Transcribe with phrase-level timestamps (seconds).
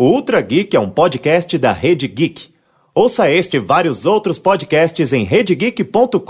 [0.00, 2.54] O Ultra Geek é um podcast da Rede Geek.
[2.94, 6.22] Ouça este e vários outros podcasts em redegeek.com.br.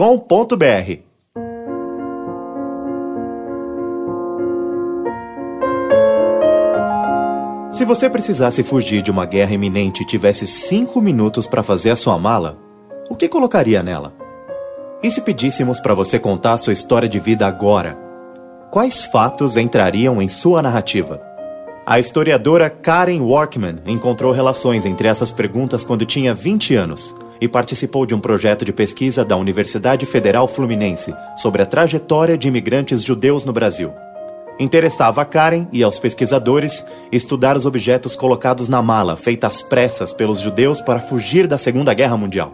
[7.70, 11.96] Se você precisasse fugir de uma guerra iminente e tivesse cinco minutos para fazer a
[11.96, 12.58] sua mala,
[13.10, 14.14] o que colocaria nela?
[15.02, 17.98] E se pedíssemos para você contar sua história de vida agora?
[18.70, 21.27] Quais fatos entrariam em sua narrativa?
[21.90, 28.04] A historiadora Karen Workman encontrou relações entre essas perguntas quando tinha 20 anos e participou
[28.04, 33.42] de um projeto de pesquisa da Universidade Federal Fluminense sobre a trajetória de imigrantes judeus
[33.46, 33.90] no Brasil.
[34.60, 40.12] Interessava a Karen e aos pesquisadores estudar os objetos colocados na mala feita às pressas
[40.12, 42.52] pelos judeus para fugir da Segunda Guerra Mundial.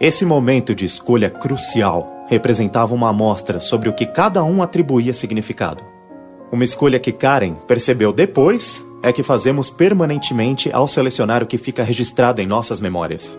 [0.00, 5.97] Esse momento de escolha crucial representava uma amostra sobre o que cada um atribuía significado.
[6.50, 11.82] Uma escolha que Karen percebeu depois é que fazemos permanentemente ao selecionar o que fica
[11.82, 13.38] registrado em nossas memórias.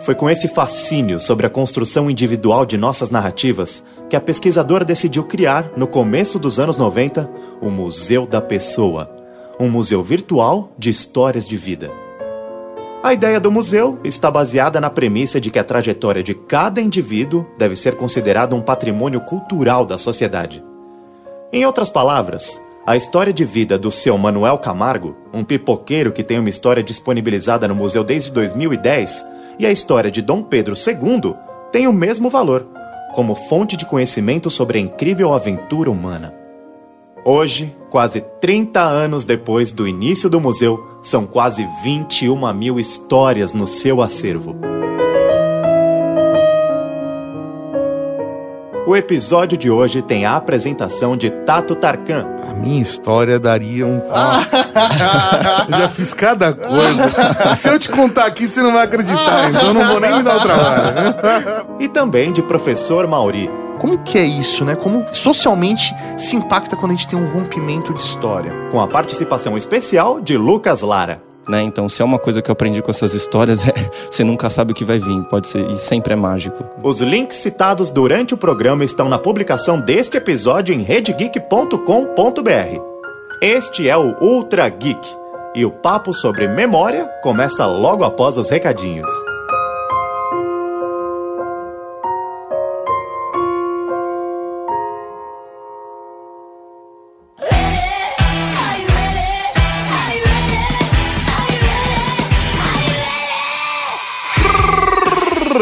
[0.00, 5.24] Foi com esse fascínio sobre a construção individual de nossas narrativas que a pesquisadora decidiu
[5.24, 7.28] criar, no começo dos anos 90,
[7.60, 9.18] o Museu da Pessoa
[9.58, 11.90] um museu virtual de histórias de vida.
[13.02, 17.46] A ideia do museu está baseada na premissa de que a trajetória de cada indivíduo
[17.56, 20.62] deve ser considerada um patrimônio cultural da sociedade.
[21.50, 26.38] Em outras palavras, a história de vida do seu Manuel Camargo, um pipoqueiro que tem
[26.38, 29.24] uma história disponibilizada no museu desde 2010,
[29.58, 31.34] e a história de Dom Pedro II
[31.72, 32.66] têm o mesmo valor,
[33.14, 36.34] como fonte de conhecimento sobre a incrível aventura humana.
[37.24, 43.66] Hoje, quase 30 anos depois do início do museu, são quase 21 mil histórias no
[43.66, 44.54] seu acervo.
[48.88, 52.24] O episódio de hoje tem a apresentação de Tato Tarkan.
[52.50, 54.00] A minha história daria um.
[54.00, 57.54] eu já fiz cada coisa.
[57.54, 60.22] Se eu te contar aqui, você não vai acreditar, então eu não vou nem me
[60.22, 61.76] dar o trabalho.
[61.78, 63.50] e também de professor Mauri.
[63.78, 64.74] Como que é isso, né?
[64.74, 68.54] Como socialmente se impacta quando a gente tem um rompimento de história?
[68.70, 71.27] Com a participação especial de Lucas Lara.
[71.48, 71.62] Né?
[71.62, 73.72] Então, se é uma coisa que eu aprendi com essas histórias, é
[74.10, 76.62] você nunca sabe o que vai vir, pode ser e sempre é mágico.
[76.82, 82.82] Os links citados durante o programa estão na publicação deste episódio em redegeek.com.br.
[83.40, 85.08] Este é o Ultra Geek
[85.54, 89.10] e o papo sobre memória começa logo após os recadinhos.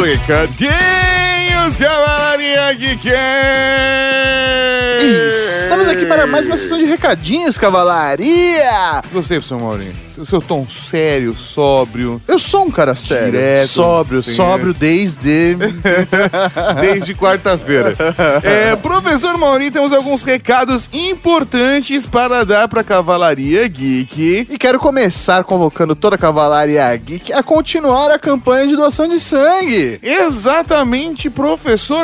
[0.06, 0.68] Cadê?
[0.68, 1.05] de
[1.74, 3.10] Cavalaria Geek!
[5.58, 9.02] Estamos aqui para mais uma sessão de recadinhos, Cavalaria!
[9.12, 9.94] Gostei, professor Maurinho.
[10.16, 12.22] O seu tom sério, sóbrio.
[12.26, 13.32] Eu sou um cara sério.
[13.32, 14.34] Direto, sóbrio, sim.
[14.34, 15.56] sóbrio desde.
[16.80, 17.94] Desde quarta-feira.
[18.42, 24.46] É, professor Maurinho, temos alguns recados importantes para dar para a Cavalaria Geek.
[24.48, 29.20] E quero começar convocando toda a Cavalaria Geek a continuar a campanha de doação de
[29.20, 29.98] sangue.
[30.02, 31.55] Exatamente, professor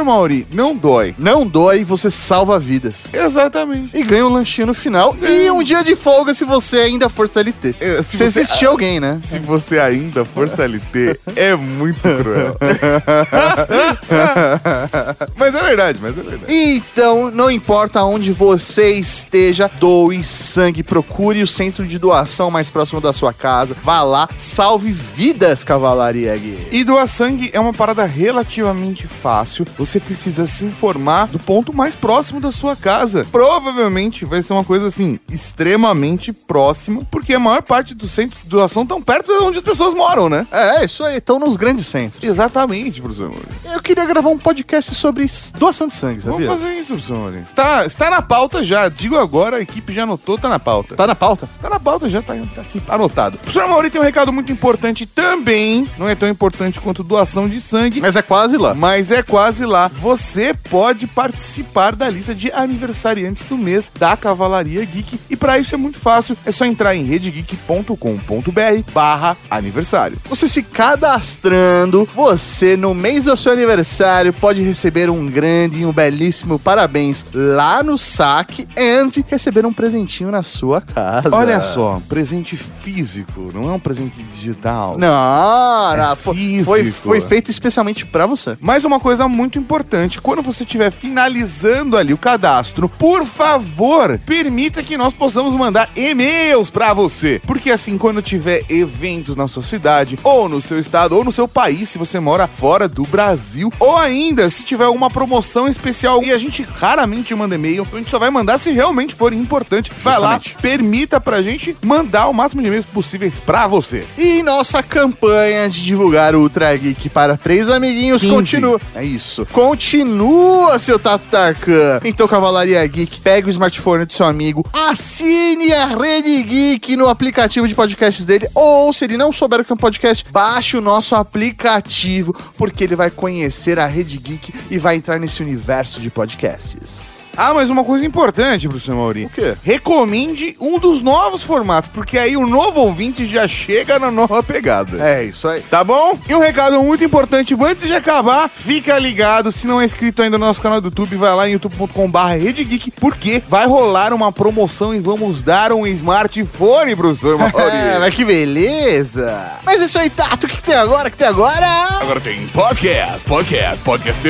[0.05, 0.47] Mauri.
[0.51, 1.15] Não dói.
[1.19, 3.13] Não dói, você salva vidas.
[3.13, 3.97] Exatamente.
[3.97, 5.17] E ganha um lanchinho no final.
[5.23, 7.77] E um dia de folga se você ainda for CLT.
[7.81, 9.19] É, Se, você assistir alguém, né?
[9.23, 12.57] Se você ainda for CLT, é muito cruel.
[15.37, 16.53] mas é verdade, mas é verdade.
[16.53, 23.01] Então, não importa onde você esteja, doe sangue, procure o centro de doação mais próximo
[23.01, 23.77] da sua casa.
[23.83, 26.69] Vá lá, salve vidas, Cavalaria Geek.
[26.71, 29.42] E doar sangue é uma parada relativamente fácil.
[29.79, 33.27] Você precisa se informar do ponto mais próximo da sua casa.
[33.31, 38.49] Provavelmente vai ser uma coisa assim, extremamente próxima, porque a maior parte dos centros de
[38.49, 40.47] doação estão perto de onde as pessoas moram, né?
[40.51, 42.23] É, isso aí, estão nos grandes centros.
[42.23, 43.53] Exatamente, professor Maurício.
[43.73, 46.47] Eu queria gravar um podcast sobre doação de sangue, sabia?
[46.47, 47.45] Vamos fazer isso, professor Maurício.
[47.45, 48.89] Está, está na pauta já.
[48.89, 50.95] Digo agora, a equipe já anotou, tá na pauta.
[50.97, 51.49] Tá na pauta?
[51.61, 53.39] Tá na pauta, já tá, tá aqui anotado.
[53.39, 55.91] Professor Mauri tem um recado muito importante também.
[55.99, 58.01] Não é tão importante quanto doação de sangue.
[58.01, 58.75] Mas é quase lá.
[58.75, 59.89] Mas é quase lá.
[59.89, 65.19] Você pode participar da lista de aniversariantes do mês da Cavalaria Geek.
[65.31, 66.37] E para isso é muito fácil.
[66.45, 70.19] É só entrar em redegeek.com.br barra aniversário.
[70.29, 75.93] Você se cadastrando, você no mês do seu aniversário pode receber um grande e um
[75.95, 81.35] belíssimo parabéns lá no saque and receber um presentinho na sua casa.
[81.35, 84.99] Olha só, presente físico, não é um presente digital.
[84.99, 86.65] Não, não É físico.
[86.67, 88.59] foi, foi feito especialmente pra você.
[88.61, 94.19] Mais uma coisa coisa muito importante, quando você estiver finalizando ali o cadastro, por favor,
[94.25, 97.41] permita que nós possamos mandar e-mails para você.
[97.47, 101.47] Porque assim, quando tiver eventos na sua cidade, ou no seu estado, ou no seu
[101.47, 106.33] país, se você mora fora do Brasil, ou ainda se tiver uma promoção especial e
[106.33, 109.93] a gente raramente manda e-mail, a gente só vai mandar se realmente for importante.
[110.03, 114.05] Vai lá, permita pra gente mandar o máximo de e-mails possíveis pra você.
[114.17, 118.35] E nossa campanha de divulgar o Ultra Geek para três amiguinhos 15.
[118.35, 118.81] continua.
[118.95, 119.47] É isso.
[119.47, 122.01] Continua, seu Tato Tarkan.
[122.05, 127.69] Então, Cavalaria Geek, pega o smartphone do seu amigo, assine a Rede Geek no aplicativo
[127.69, 130.81] de podcasts dele, ou se ele não souber o que é um podcast, baixe o
[130.81, 136.11] nosso aplicativo, porque ele vai conhecer a Rede Geek e vai entrar nesse universo de
[136.11, 137.22] podcasts.
[137.37, 139.25] Ah, mas uma coisa importante, professor Mauri.
[139.27, 139.55] O quê?
[139.63, 145.03] Recomende um dos novos formatos, porque aí o novo ouvinte já chega na nova pegada.
[145.03, 145.63] É isso aí.
[145.63, 146.19] Tá bom?
[146.29, 150.39] E um recado muito importante, antes de acabar, fica ligado, se não é inscrito ainda
[150.39, 154.95] no nosso canal do YouTube, vai lá em youtube.com.br RedeGeek, porque vai rolar uma promoção
[154.95, 157.77] e vamos dar um smartphone, professor Mauri.
[157.77, 159.53] É, mas que beleza!
[159.65, 161.09] Mas é isso aí, Tato, o que, que tem agora?
[161.09, 161.67] O que tem agora?
[162.01, 164.23] Agora tem podcast, podcast, podcast.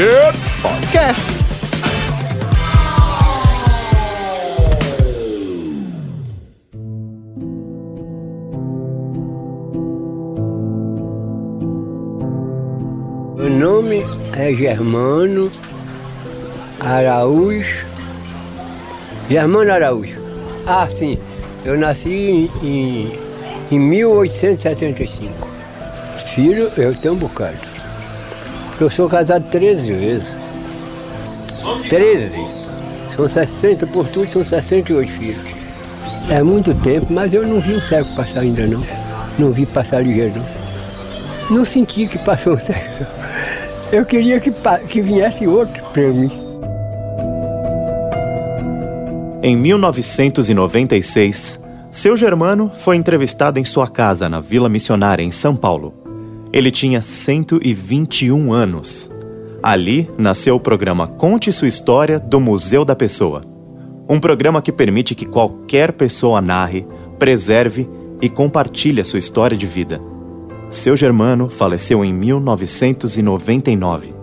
[0.63, 1.42] Podcast.
[14.37, 15.51] É Germano
[16.81, 17.87] Araújo.
[19.29, 20.21] Germano Araújo.
[20.67, 21.19] Ah, sim.
[21.65, 23.19] Eu nasci em, em,
[23.71, 25.49] em 1875.
[26.35, 27.57] Filho, eu tenho um bocado.
[28.81, 30.29] Eu sou casado 13 vezes.
[31.89, 32.33] 13.
[33.15, 35.53] São 60 por tudo, são 68 filhos.
[36.31, 38.83] É muito tempo, mas eu não vi o século passar ainda não.
[39.39, 40.63] Não vi passar ligeiro não.
[41.59, 43.07] Não senti que passou um século.
[43.93, 44.51] Eu queria que,
[44.89, 46.31] que viesse outro para mim.
[49.43, 51.61] Em 1996,
[51.91, 55.93] seu Germano foi entrevistado em sua casa na Vila Missionária, em São Paulo.
[56.51, 59.11] Ele tinha 121 anos.
[59.63, 63.43] Ali nasceu o programa Conte Sua História do Museu da Pessoa.
[64.09, 66.87] Um programa que permite que qualquer pessoa narre,
[67.19, 67.87] preserve
[68.23, 70.01] e compartilhe a sua história de vida.
[70.73, 74.15] Seu Germano faleceu em 1999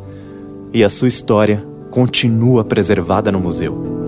[0.74, 3.99] e a sua história continua preservada no museu.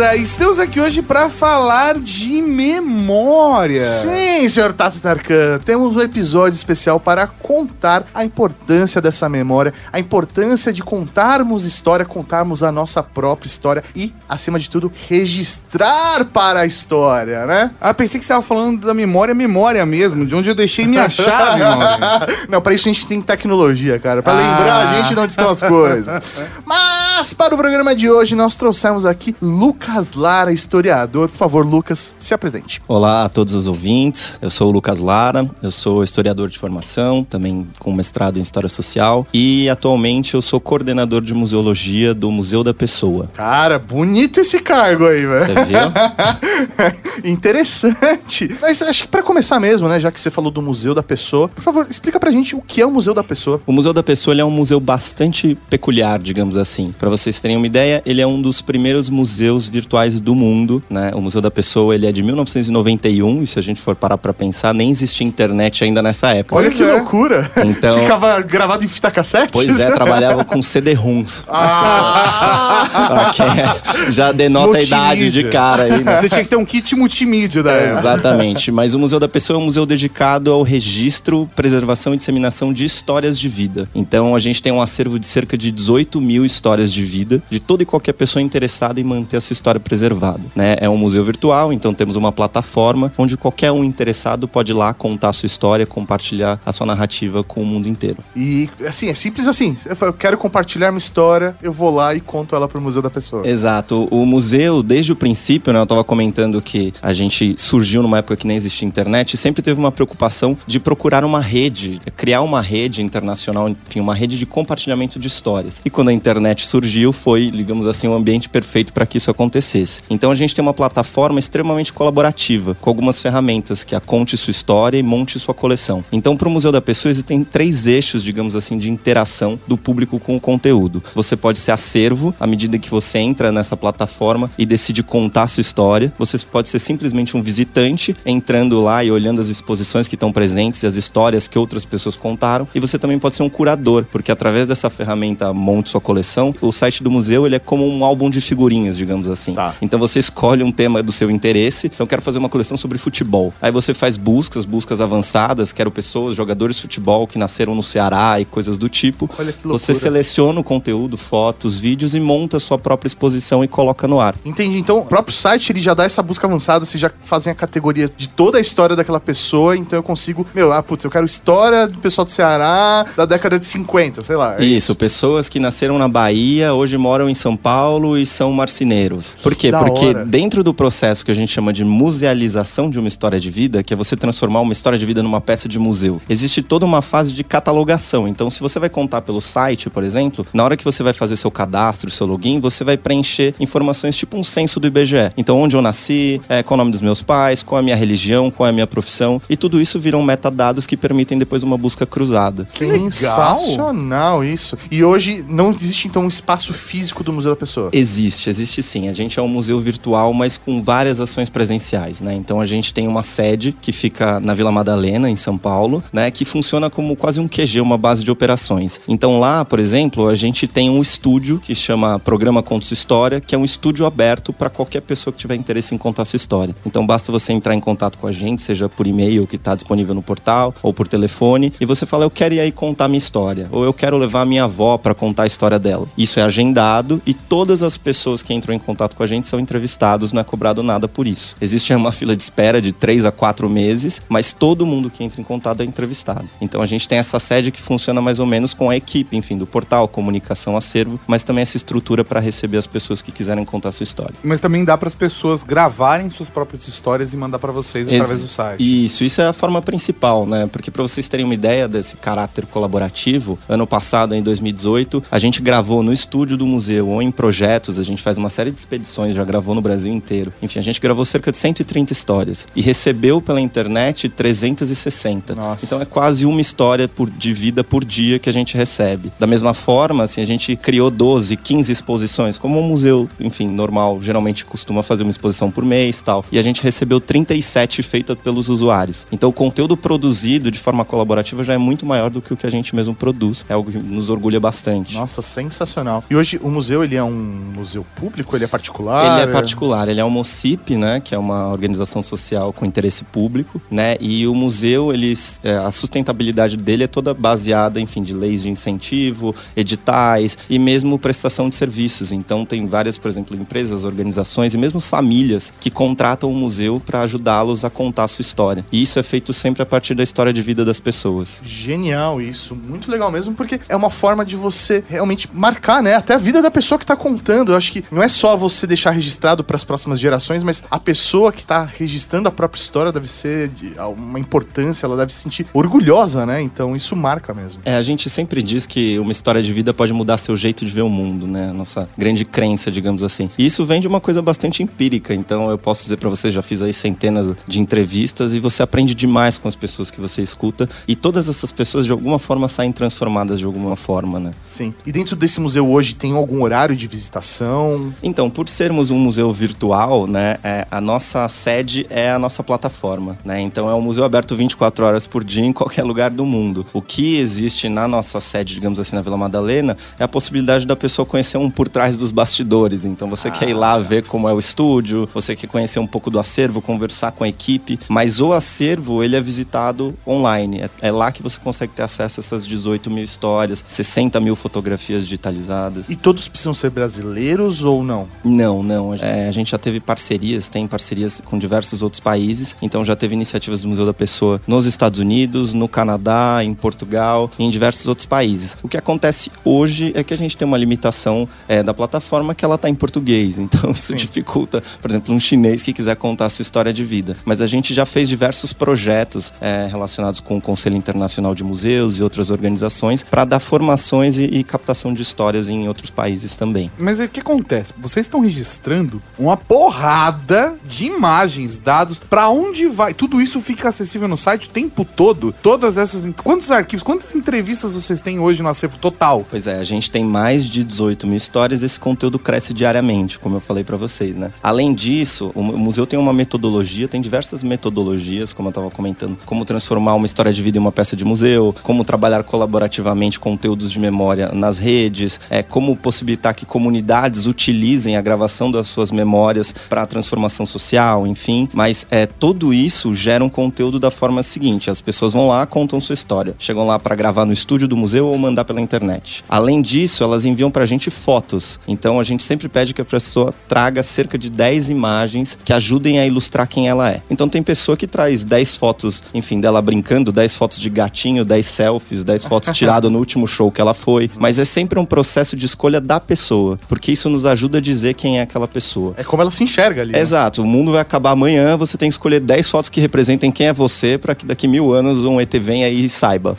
[0.00, 0.16] Beleza!
[0.16, 3.82] Estamos aqui hoje para falar de memória.
[3.86, 10.00] Sim, senhor Tato Tarkan, temos um episódio especial para contar a importância dessa memória, a
[10.00, 16.60] importância de contarmos história, contarmos a nossa própria história e, acima de tudo, registrar para
[16.60, 17.70] a história, né?
[17.78, 21.08] Ah, pensei que você estava falando da memória, memória mesmo, de onde eu deixei minha
[21.10, 22.26] chave, mano.
[22.48, 24.36] Não, para isso a gente tem tecnologia, cara, para Ah.
[24.36, 26.22] lembrar a gente de onde estão as coisas.
[26.64, 31.28] Mas para o programa de hoje nós trouxemos aqui Lucas Lara, historiador.
[31.28, 32.80] Por favor, Lucas, se apresente.
[32.88, 37.22] Olá a todos os ouvintes, eu sou o Lucas Lara, eu sou historiador de formação,
[37.22, 42.64] também com mestrado em História Social e atualmente eu sou coordenador de museologia do Museu
[42.64, 43.28] da Pessoa.
[43.34, 45.44] Cara, bonito esse cargo aí, velho.
[45.44, 47.20] Você viu?
[47.30, 48.48] Interessante.
[48.62, 51.50] Mas acho que pra começar mesmo, né, já que você falou do Museu da Pessoa,
[51.50, 53.60] por favor, explica pra gente o que é o Museu da Pessoa.
[53.66, 56.92] O Museu da Pessoa é um museu bastante peculiar, digamos assim.
[56.98, 61.10] Para vocês terem uma ideia, ele é um dos primeiros museus virtuais do mundo, né?
[61.14, 64.32] O Museu da Pessoa ele é de 1991 e se a gente for parar para
[64.32, 66.56] pensar, nem existia internet ainda nessa época.
[66.56, 66.92] Olha que é.
[66.92, 67.50] loucura.
[67.64, 69.52] Então- Ficava gravado em fita cassete?
[69.52, 71.44] Pois é, trabalhava com CD-ROMs.
[71.52, 73.32] Ah!
[73.34, 75.50] Quem já denota a idade de Multimídia.
[75.50, 76.16] cara aí, né?
[76.16, 78.00] Você tinha que ter um kit multimídia da época.
[78.00, 78.70] Exatamente.
[78.70, 82.84] Mas o Museu da Pessoa é um museu dedicado ao registro, preservação e disseminação de
[82.84, 83.88] histórias de vida.
[83.94, 87.60] Então a gente tem um acervo de cerca de 18 mil histórias de vida de
[87.60, 90.42] toda e qualquer pessoa interessada em manter a sua história preservada.
[90.54, 90.76] Né?
[90.80, 94.92] É um museu virtual, então temos uma plataforma onde qualquer um interessado pode ir lá
[94.92, 98.18] contar a sua história, compartilhar a sua narrativa com o mundo inteiro.
[98.34, 99.76] E, assim, é simples assim.
[100.00, 103.46] Eu quero compartilhar uma história, eu vou lá e conto ela pro Museu da Pessoa.
[103.46, 104.08] Exato.
[104.10, 108.36] O museu, desde o princípio, né, eu estava comentando que a gente surgiu numa época
[108.36, 113.02] que nem existia internet, sempre teve uma preocupação de procurar uma rede, criar uma rede
[113.02, 115.80] internacional, enfim, uma rede de compartilhamento de histórias.
[115.84, 119.30] E quando a internet surgiu, surgiu foi, digamos assim, um ambiente perfeito para que isso
[119.30, 120.02] acontecesse.
[120.08, 124.50] Então a gente tem uma plataforma extremamente colaborativa, com algumas ferramentas que a conte sua
[124.50, 126.02] história e monte sua coleção.
[126.10, 130.18] Então, para o Museu da Pessoa, existem três eixos, digamos assim, de interação do público
[130.18, 131.02] com o conteúdo.
[131.14, 135.60] Você pode ser acervo à medida que você entra nessa plataforma e decide contar sua
[135.60, 136.12] história.
[136.18, 140.82] Você pode ser simplesmente um visitante entrando lá e olhando as exposições que estão presentes
[140.82, 142.66] e as histórias que outras pessoas contaram.
[142.74, 146.72] E você também pode ser um curador, porque através dessa ferramenta Monte Sua Coleção, o
[146.72, 149.54] site do museu ele é como um álbum de figurinhas, digamos assim.
[149.54, 149.74] Tá.
[149.82, 151.88] Então você escolhe um tema do seu interesse.
[151.88, 153.52] Então eu quero fazer uma coleção sobre futebol.
[153.60, 158.40] Aí você faz buscas, buscas avançadas, quero pessoas, jogadores de futebol que nasceram no Ceará
[158.40, 159.28] e coisas do tipo.
[159.38, 159.78] Olha que loucura.
[159.78, 164.20] Você seleciona o conteúdo, fotos, vídeos e monta a sua própria exposição e coloca no
[164.20, 164.34] ar.
[164.44, 164.78] Entendi.
[164.78, 168.10] Então, o próprio site ele já dá essa busca avançada, vocês já fazem a categoria
[168.16, 171.86] de toda a história daquela pessoa, então eu consigo, meu, ah, putz, eu quero história
[171.86, 174.56] do pessoal do Ceará da década de 50, sei lá.
[174.58, 179.36] é Isso, pessoas que nasceram na Bahia, hoje moram em São Paulo e são marceneiros.
[179.42, 179.70] Por quê?
[179.70, 180.24] Da Porque hora.
[180.24, 183.94] dentro do processo que a gente chama de musealização de uma história de vida, que
[183.94, 187.32] é você transformar uma história de vida numa peça de museu, existe toda uma fase
[187.32, 188.28] de catalogação.
[188.28, 191.36] Então, se você vai contar pelo site, por exemplo, na hora que você vai fazer
[191.36, 195.32] seu cadastro, seu login, você vai preencher informações tipo um censo do IBGE.
[195.36, 197.96] Então, onde eu nasci, é, qual o nome dos meus pais, qual é a minha
[197.96, 201.78] religião, qual é a minha profissão, e tudo isso viram metadados que permitem depois uma
[201.78, 202.64] busca cruzada.
[202.64, 204.76] Que sensacional isso.
[204.90, 207.90] E hoje não existe então um espaço físico do Museu da Pessoa.
[207.92, 209.08] Existe, existe sim.
[209.08, 212.34] A gente é um museu virtual, mas com várias ações presenciais, né?
[212.34, 216.30] Então a gente tem uma sede que fica na Vila Madalena, em São Paulo, né?
[216.30, 219.00] Que funciona como quase um QG, uma base de operações.
[219.08, 223.54] Então lá, por exemplo, a gente tem um estúdio que chama Programa Contos História, que
[223.54, 226.74] é um estúdio aberto para qualquer pessoa que tiver interesse em contar sua história.
[226.84, 230.14] Então basta você entrar em contato com a gente, seja por e-mail que está disponível
[230.14, 233.68] no portal ou por telefone, e você fala: Eu quero ir aí contar minha história,
[233.70, 236.06] ou eu quero levar minha avó para contar a história dela.
[236.16, 239.58] Isso é agendado e todas as pessoas que entram em contato com a gente são
[239.60, 241.56] entrevistados, não é cobrado nada por isso.
[241.60, 245.40] Existe uma fila de espera de três a quatro meses, mas todo mundo que entra
[245.40, 246.48] em contato é entrevistado.
[246.60, 249.56] Então a gente tem essa sede que funciona mais ou menos com a equipe, enfim,
[249.58, 253.92] do portal, comunicação, acervo, mas também essa estrutura para receber as pessoas que quiserem contar
[253.92, 254.34] sua história.
[254.42, 258.30] Mas também dá para as pessoas gravarem suas próprias histórias e mandar para vocês através
[258.30, 259.04] Ex- do site.
[259.04, 260.66] Isso, isso é a forma principal, né?
[260.66, 265.60] Porque para vocês terem uma ideia desse caráter colaborativo, ano passado, em 2018, a gente
[265.62, 269.34] gravou no estúdio do museu ou em projetos, a gente faz uma série de expedições,
[269.34, 270.52] já gravou no Brasil inteiro.
[270.62, 275.54] Enfim, a gente gravou cerca de 130 histórias e recebeu pela internet 360.
[275.54, 275.84] Nossa.
[275.84, 279.32] Então é quase uma história por, de vida por dia que a gente recebe.
[279.38, 284.22] Da mesma forma, assim, a gente criou 12, 15 exposições, como um museu, enfim, normal,
[284.22, 286.44] geralmente costuma fazer uma exposição por mês tal.
[286.52, 289.26] E a gente recebeu 37 feitas pelos usuários.
[289.32, 292.66] Então o conteúdo produzido de forma colaborativa já é muito maior do que o que
[292.66, 293.64] a gente mesmo produz.
[293.68, 295.14] É algo que nos orgulha bastante.
[295.14, 296.19] Nossa, sensacional.
[296.28, 297.30] E hoje o museu ele é um
[297.74, 299.40] museu público, ele é particular?
[299.40, 303.24] Ele é particular, ele é uma OCIP, né, que é uma organização social com interesse
[303.24, 308.32] público, né, e o museu, eles, é, a sustentabilidade dele é toda baseada, enfim, de
[308.32, 312.32] leis de incentivo, editais e mesmo prestação de serviços.
[312.32, 317.22] Então tem várias, por exemplo, empresas, organizações e mesmo famílias que contratam o museu para
[317.22, 318.84] ajudá-los a contar a sua história.
[318.90, 321.62] E isso é feito sempre a partir da história de vida das pessoas.
[321.64, 326.34] Genial isso, muito legal mesmo, porque é uma forma de você realmente marcar, né, até
[326.34, 327.72] a vida da pessoa que tá contando.
[327.72, 330.98] Eu acho que não é só você deixar registrado para as próximas gerações, mas a
[330.98, 335.40] pessoa que tá registrando a própria história deve ser de uma importância, ela deve se
[335.40, 336.60] sentir orgulhosa, né?
[336.60, 337.82] Então isso marca mesmo.
[337.84, 340.90] É, a gente sempre diz que uma história de vida pode mudar seu jeito de
[340.90, 341.72] ver o mundo, né?
[341.72, 343.50] Nossa grande crença, digamos assim.
[343.58, 345.34] E isso vem de uma coisa bastante empírica.
[345.34, 349.14] Então eu posso dizer pra você, já fiz aí centenas de entrevistas e você aprende
[349.14, 350.88] demais com as pessoas que você escuta.
[351.06, 354.52] E todas essas pessoas de alguma forma saem transformadas de alguma forma, né?
[354.64, 354.94] Sim.
[355.06, 358.12] E dentro desse museu hoje tem algum horário de visitação?
[358.22, 363.38] Então, por sermos um museu virtual, né, é, a nossa sede é a nossa plataforma,
[363.44, 363.60] né?
[363.60, 366.86] Então é um museu aberto 24 horas por dia em qualquer lugar do mundo.
[366.92, 370.96] O que existe na nossa sede, digamos assim, na Vila Madalena, é a possibilidade da
[370.96, 373.04] pessoa conhecer um por trás dos bastidores.
[373.04, 376.30] Então você quer ir lá ver como é o estúdio, você quer conhecer um pouco
[376.30, 380.80] do acervo, conversar com a equipe, mas o acervo ele é visitado online.
[380.80, 384.56] É, é lá que você consegue ter acesso a essas 18 mil histórias, 60 mil
[384.56, 385.79] fotografias digitalizadas.
[386.10, 388.28] E todos precisam ser brasileiros ou não?
[388.44, 389.14] Não, não.
[389.14, 392.76] É, a gente já teve parcerias, tem parcerias com diversos outros países.
[392.82, 397.50] Então já teve iniciativas do Museu da Pessoa nos Estados Unidos, no Canadá, em Portugal
[397.58, 398.76] e em diversos outros países.
[398.82, 402.64] O que acontece hoje é que a gente tem uma limitação é, da plataforma que
[402.64, 403.58] ela está em português.
[403.70, 404.16] Então isso Sim.
[404.16, 407.36] dificulta, por exemplo, um chinês que quiser contar a sua história de vida.
[407.44, 412.18] Mas a gente já fez diversos projetos é, relacionados com o Conselho Internacional de Museus
[412.18, 416.90] e outras organizações para dar formações e, e captação de histórias em outros países também.
[416.98, 417.92] Mas aí o que acontece?
[417.98, 423.12] Vocês estão registrando uma porrada de imagens, dados, pra onde vai?
[423.12, 425.54] Tudo isso fica acessível no site o tempo todo?
[425.62, 426.28] Todas essas.
[426.42, 429.46] Quantos arquivos, quantas entrevistas vocês têm hoje no acervo total?
[429.50, 433.56] Pois é, a gente tem mais de 18 mil histórias, esse conteúdo cresce diariamente, como
[433.56, 434.52] eu falei pra vocês, né?
[434.62, 438.90] Além disso, o mu- o museu tem uma metodologia, tem diversas metodologias, como eu tava
[438.90, 443.38] comentando, como transformar uma história de vida em uma peça de museu, como trabalhar colaborativamente
[443.40, 449.10] conteúdos de memória nas redes, é, como possibilitar que comunidades utilizem a gravação das suas
[449.10, 451.68] memórias para a transformação social, enfim.
[451.72, 456.00] Mas é, tudo isso gera um conteúdo da forma seguinte: as pessoas vão lá, contam
[456.00, 459.44] sua história, chegam lá para gravar no estúdio do museu ou mandar pela internet.
[459.48, 461.78] Além disso, elas enviam pra gente fotos.
[461.86, 466.18] Então a gente sempre pede que a pessoa traga cerca de 10 imagens que ajudem
[466.18, 467.22] a ilustrar quem ela é.
[467.30, 471.66] Então tem pessoa que traz 10 fotos, enfim, dela brincando, 10 fotos de gatinho, 10
[471.66, 474.30] selfies, 10 fotos tiradas no último show que ela foi.
[474.38, 478.14] Mas é sempre um processo de escolha da pessoa, porque isso nos ajuda a dizer
[478.14, 479.14] quem é aquela pessoa.
[479.16, 480.12] É como ela se enxerga ali.
[480.12, 480.18] né?
[480.20, 483.68] Exato, o mundo vai acabar amanhã, você tem que escolher 10 fotos que representem quem
[483.68, 486.54] é você para que daqui mil anos um ET venha e saiba.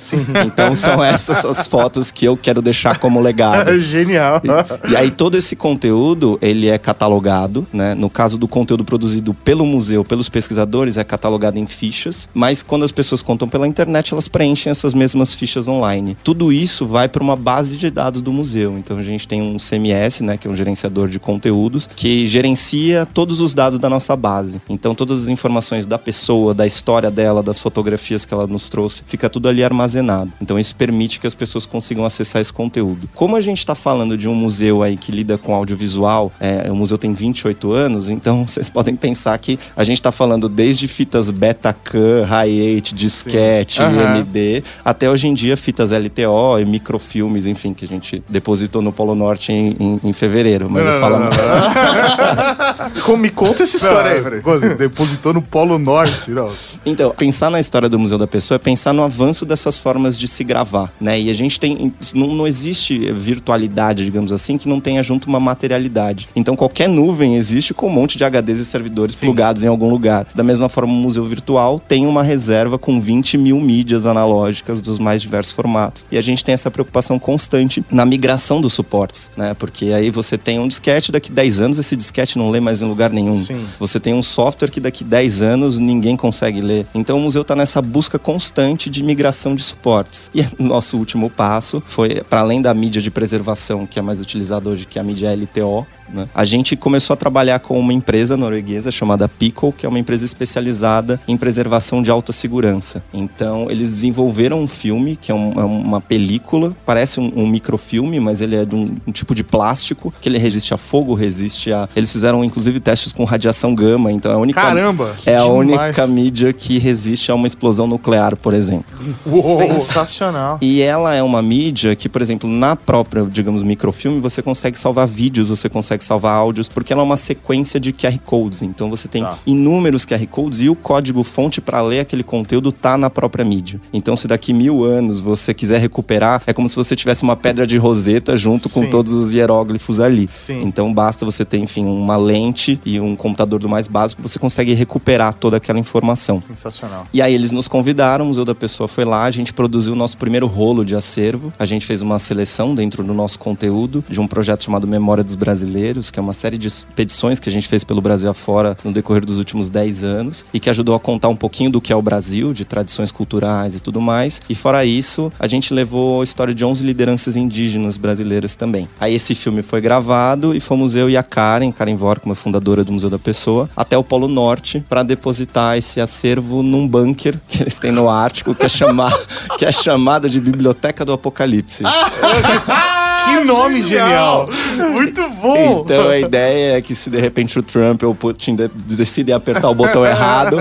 [0.45, 3.77] Então são essas as fotos que eu quero deixar como legado.
[3.79, 4.41] Genial.
[4.89, 7.93] E aí todo esse conteúdo, ele é catalogado, né?
[7.95, 12.86] No caso do conteúdo produzido pelo museu, pelos pesquisadores, é catalogado em fichas, mas quando
[12.86, 16.17] as pessoas contam pela internet, elas preenchem essas mesmas fichas online.
[16.24, 18.77] Tudo isso vai para uma base de dados do museu.
[18.81, 23.05] Então a gente tem um CMS, né, que é um gerenciador de conteúdos, que gerencia
[23.05, 24.59] todos os dados da nossa base.
[24.67, 29.03] Então todas as informações da pessoa, da história dela, das fotografias que ela nos trouxe,
[29.05, 30.31] fica tudo ali armazenado.
[30.41, 33.07] Então isso permite que as pessoas consigam acessar esse conteúdo.
[33.13, 36.75] Como a gente está falando de um museu aí que lida com audiovisual, é, o
[36.75, 41.29] museu tem 28 anos, então vocês podem pensar que a gente está falando desde fitas
[41.29, 44.17] Betacam, Hi8, disquete, Aham.
[44.17, 48.23] MD, até hoje em dia fitas LTO e microfilmes, enfim, que a gente
[48.71, 50.67] depositou no Polo Norte em, em- em fevereiro.
[50.69, 51.17] Mas eu falo
[53.03, 54.41] Como- Me conta essa história aí, peraí.
[54.41, 54.75] peraí.
[54.75, 56.50] Depositou no Polo Norte, não.
[56.86, 60.27] Então, pensar na história do Museu da Pessoa é pensar no avanço dessas formas de
[60.27, 61.20] se gravar, né?
[61.20, 61.93] E a gente tem.
[62.13, 66.27] Não, não existe virtualidade, digamos assim, que não tenha junto uma materialidade.
[66.36, 70.25] Então, qualquer nuvem existe com um monte de HDs e servidores plugados em algum lugar.
[70.34, 75.00] Da mesma forma, o museu virtual tem uma reserva com 20 mil mídias analógicas dos
[75.00, 76.05] mais diversos formatos.
[76.12, 79.53] E a gente tem essa preocupação constante na migração dos suportes, né?
[79.53, 82.85] Porque aí você tem um disquete, daqui 10 anos esse disquete não lê mais em
[82.91, 83.37] lugar nenhum.
[83.37, 83.65] Sim.
[83.79, 86.85] Você tem um software que daqui 10 anos ninguém consegue ler.
[86.93, 90.29] Então o museu está nessa busca constante de migração de suportes.
[90.33, 94.21] E o nosso último passo foi, para além da mídia de preservação, que é mais
[94.21, 96.27] utilizada hoje, que é a mídia LTO, né?
[96.33, 100.25] A gente começou a trabalhar com uma empresa norueguesa chamada Pico, que é uma empresa
[100.25, 103.03] especializada em preservação de alta segurança.
[103.13, 108.19] Então, eles desenvolveram um filme, que é, um- é uma película, parece um, um microfilme,
[108.19, 111.71] mas ele é de um, um tipo de plástico, que ele resiste a fogo, resiste
[111.71, 111.87] a...
[111.95, 114.61] Eles fizeram, inclusive, testes com radiação gama, então é a única...
[114.61, 115.15] Caramba!
[115.25, 118.85] É a única mídia que resiste a uma explosão nuclear, por exemplo.
[119.25, 119.61] Uou.
[119.71, 120.57] Sensacional.
[120.61, 125.07] E ela é uma mídia que, por exemplo, na própria, digamos, microfilme, você consegue salvar
[125.07, 128.61] vídeos, você consegue salvar áudios, porque ela é uma sequência de QR Codes.
[128.61, 129.37] Então você tem Tá.
[129.46, 133.79] inúmeros QR Codes e o código fonte para ler aquele conteúdo tá na própria mídia.
[133.94, 137.68] Então, se daqui mil anos você quiser recuperar, é como se você tivesse uma pedra
[137.68, 138.90] de roseta junto com Sim.
[138.90, 140.27] todos os hieróglifos ali.
[140.31, 140.61] Sim.
[140.64, 144.74] Então basta você ter, enfim, uma lente e um computador do mais básico, você consegue
[144.74, 146.42] recuperar toda aquela informação.
[146.48, 147.05] Sensacional.
[147.14, 149.96] E aí eles nos convidaram, o Museu da Pessoa foi lá, a gente produziu o
[149.96, 151.53] nosso primeiro rolo de acervo.
[151.59, 155.35] A gente fez uma seleção dentro do nosso conteúdo de um projeto chamado Memória dos
[155.35, 155.80] Brasileiros,
[156.11, 159.25] que é uma série de expedições que a gente fez pelo Brasil afora no decorrer
[159.25, 162.01] dos últimos 10 anos e que ajudou a contar um pouquinho do que é o
[162.01, 164.41] Brasil, de tradições culturais e tudo mais.
[164.48, 168.87] E fora isso, a gente levou a história de 11 lideranças indígenas brasileiras também.
[169.00, 172.91] Aí esse filme foi gravado e fomos eu e a Karen, Karen Vorkman, fundadora do
[172.91, 177.79] Museu da Pessoa, até o Polo Norte para depositar esse acervo num bunker que eles
[177.79, 179.11] têm no Ártico, que é, chamar,
[179.57, 181.83] que é chamada de Biblioteca do Apocalipse.
[183.31, 184.50] Que nome genial!
[184.91, 185.83] Muito bom!
[185.85, 189.33] Então a ideia é que se de repente o Trump ou o Putin de- decidem
[189.33, 190.57] apertar o botão errado,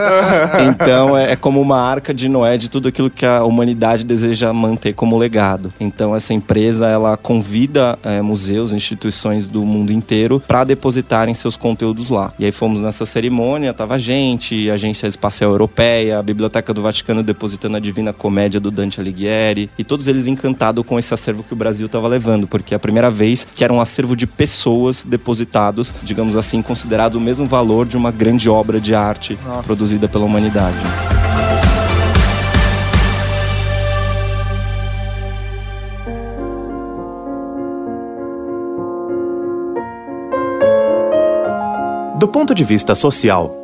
[0.69, 4.53] então é, é como uma arca de Noé de tudo aquilo que a humanidade deseja
[4.53, 5.73] manter como legado.
[5.81, 12.11] Então essa empresa ela convida é, museus, instituições do mundo inteiro para depositarem seus conteúdos
[12.11, 12.33] lá.
[12.39, 16.83] E aí fomos nessa cerimônia, tava a gente, a Agência Espacial Europeia, a Biblioteca do
[16.83, 21.43] Vaticano depositando a Divina Comédia do Dante Alighieri, e todos eles encantados com esse acervo
[21.43, 24.27] que o Brasil estava levando, porque é a primeira vez que era um acervo de
[24.27, 29.63] pessoas depositados, digamos assim, considerado o mesmo valor de uma grande obra de arte Nossa.
[29.63, 30.77] produzida pela humanidade.
[42.19, 43.57] Do ponto de vista social,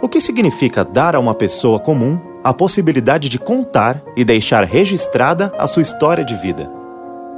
[0.00, 5.52] o que significa dar a uma pessoa comum a possibilidade de contar e deixar registrada
[5.58, 6.79] a sua história de vida?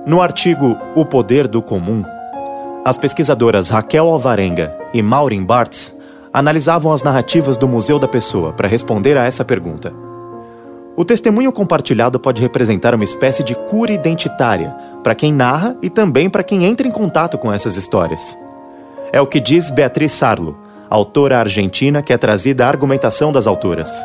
[0.05, 2.03] No artigo O Poder do Comum,
[2.85, 5.97] as pesquisadoras Raquel Alvarenga e Maureen Bartz
[6.33, 9.93] analisavam as narrativas do Museu da Pessoa para responder a essa pergunta.
[10.97, 16.29] O testemunho compartilhado pode representar uma espécie de cura identitária para quem narra e também
[16.29, 18.37] para quem entra em contato com essas histórias.
[19.12, 20.59] É o que diz Beatriz Sarlo,
[20.91, 24.05] autora argentina que é trazida à argumentação das autoras.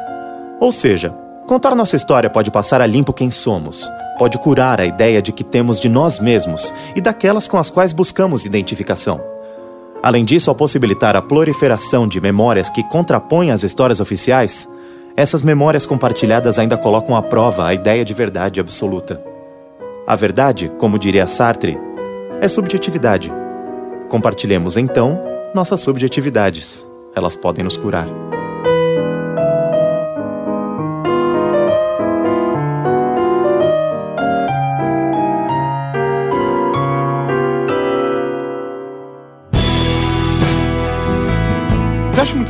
[0.59, 1.09] Ou seja,
[1.47, 5.43] contar nossa história pode passar a limpo quem somos, pode curar a ideia de que
[5.43, 9.21] temos de nós mesmos e daquelas com as quais buscamos identificação.
[10.01, 14.67] Além disso, ao possibilitar a proliferação de memórias que contrapõem as histórias oficiais,
[15.15, 19.21] essas memórias compartilhadas ainda colocam à prova a ideia de verdade absoluta.
[20.05, 21.77] A verdade, como diria Sartre,
[22.39, 23.33] é subjetividade.
[24.09, 25.19] Compartilhemos então
[25.53, 26.85] nossas subjetividades.
[27.15, 28.36] Elas podem nos curar.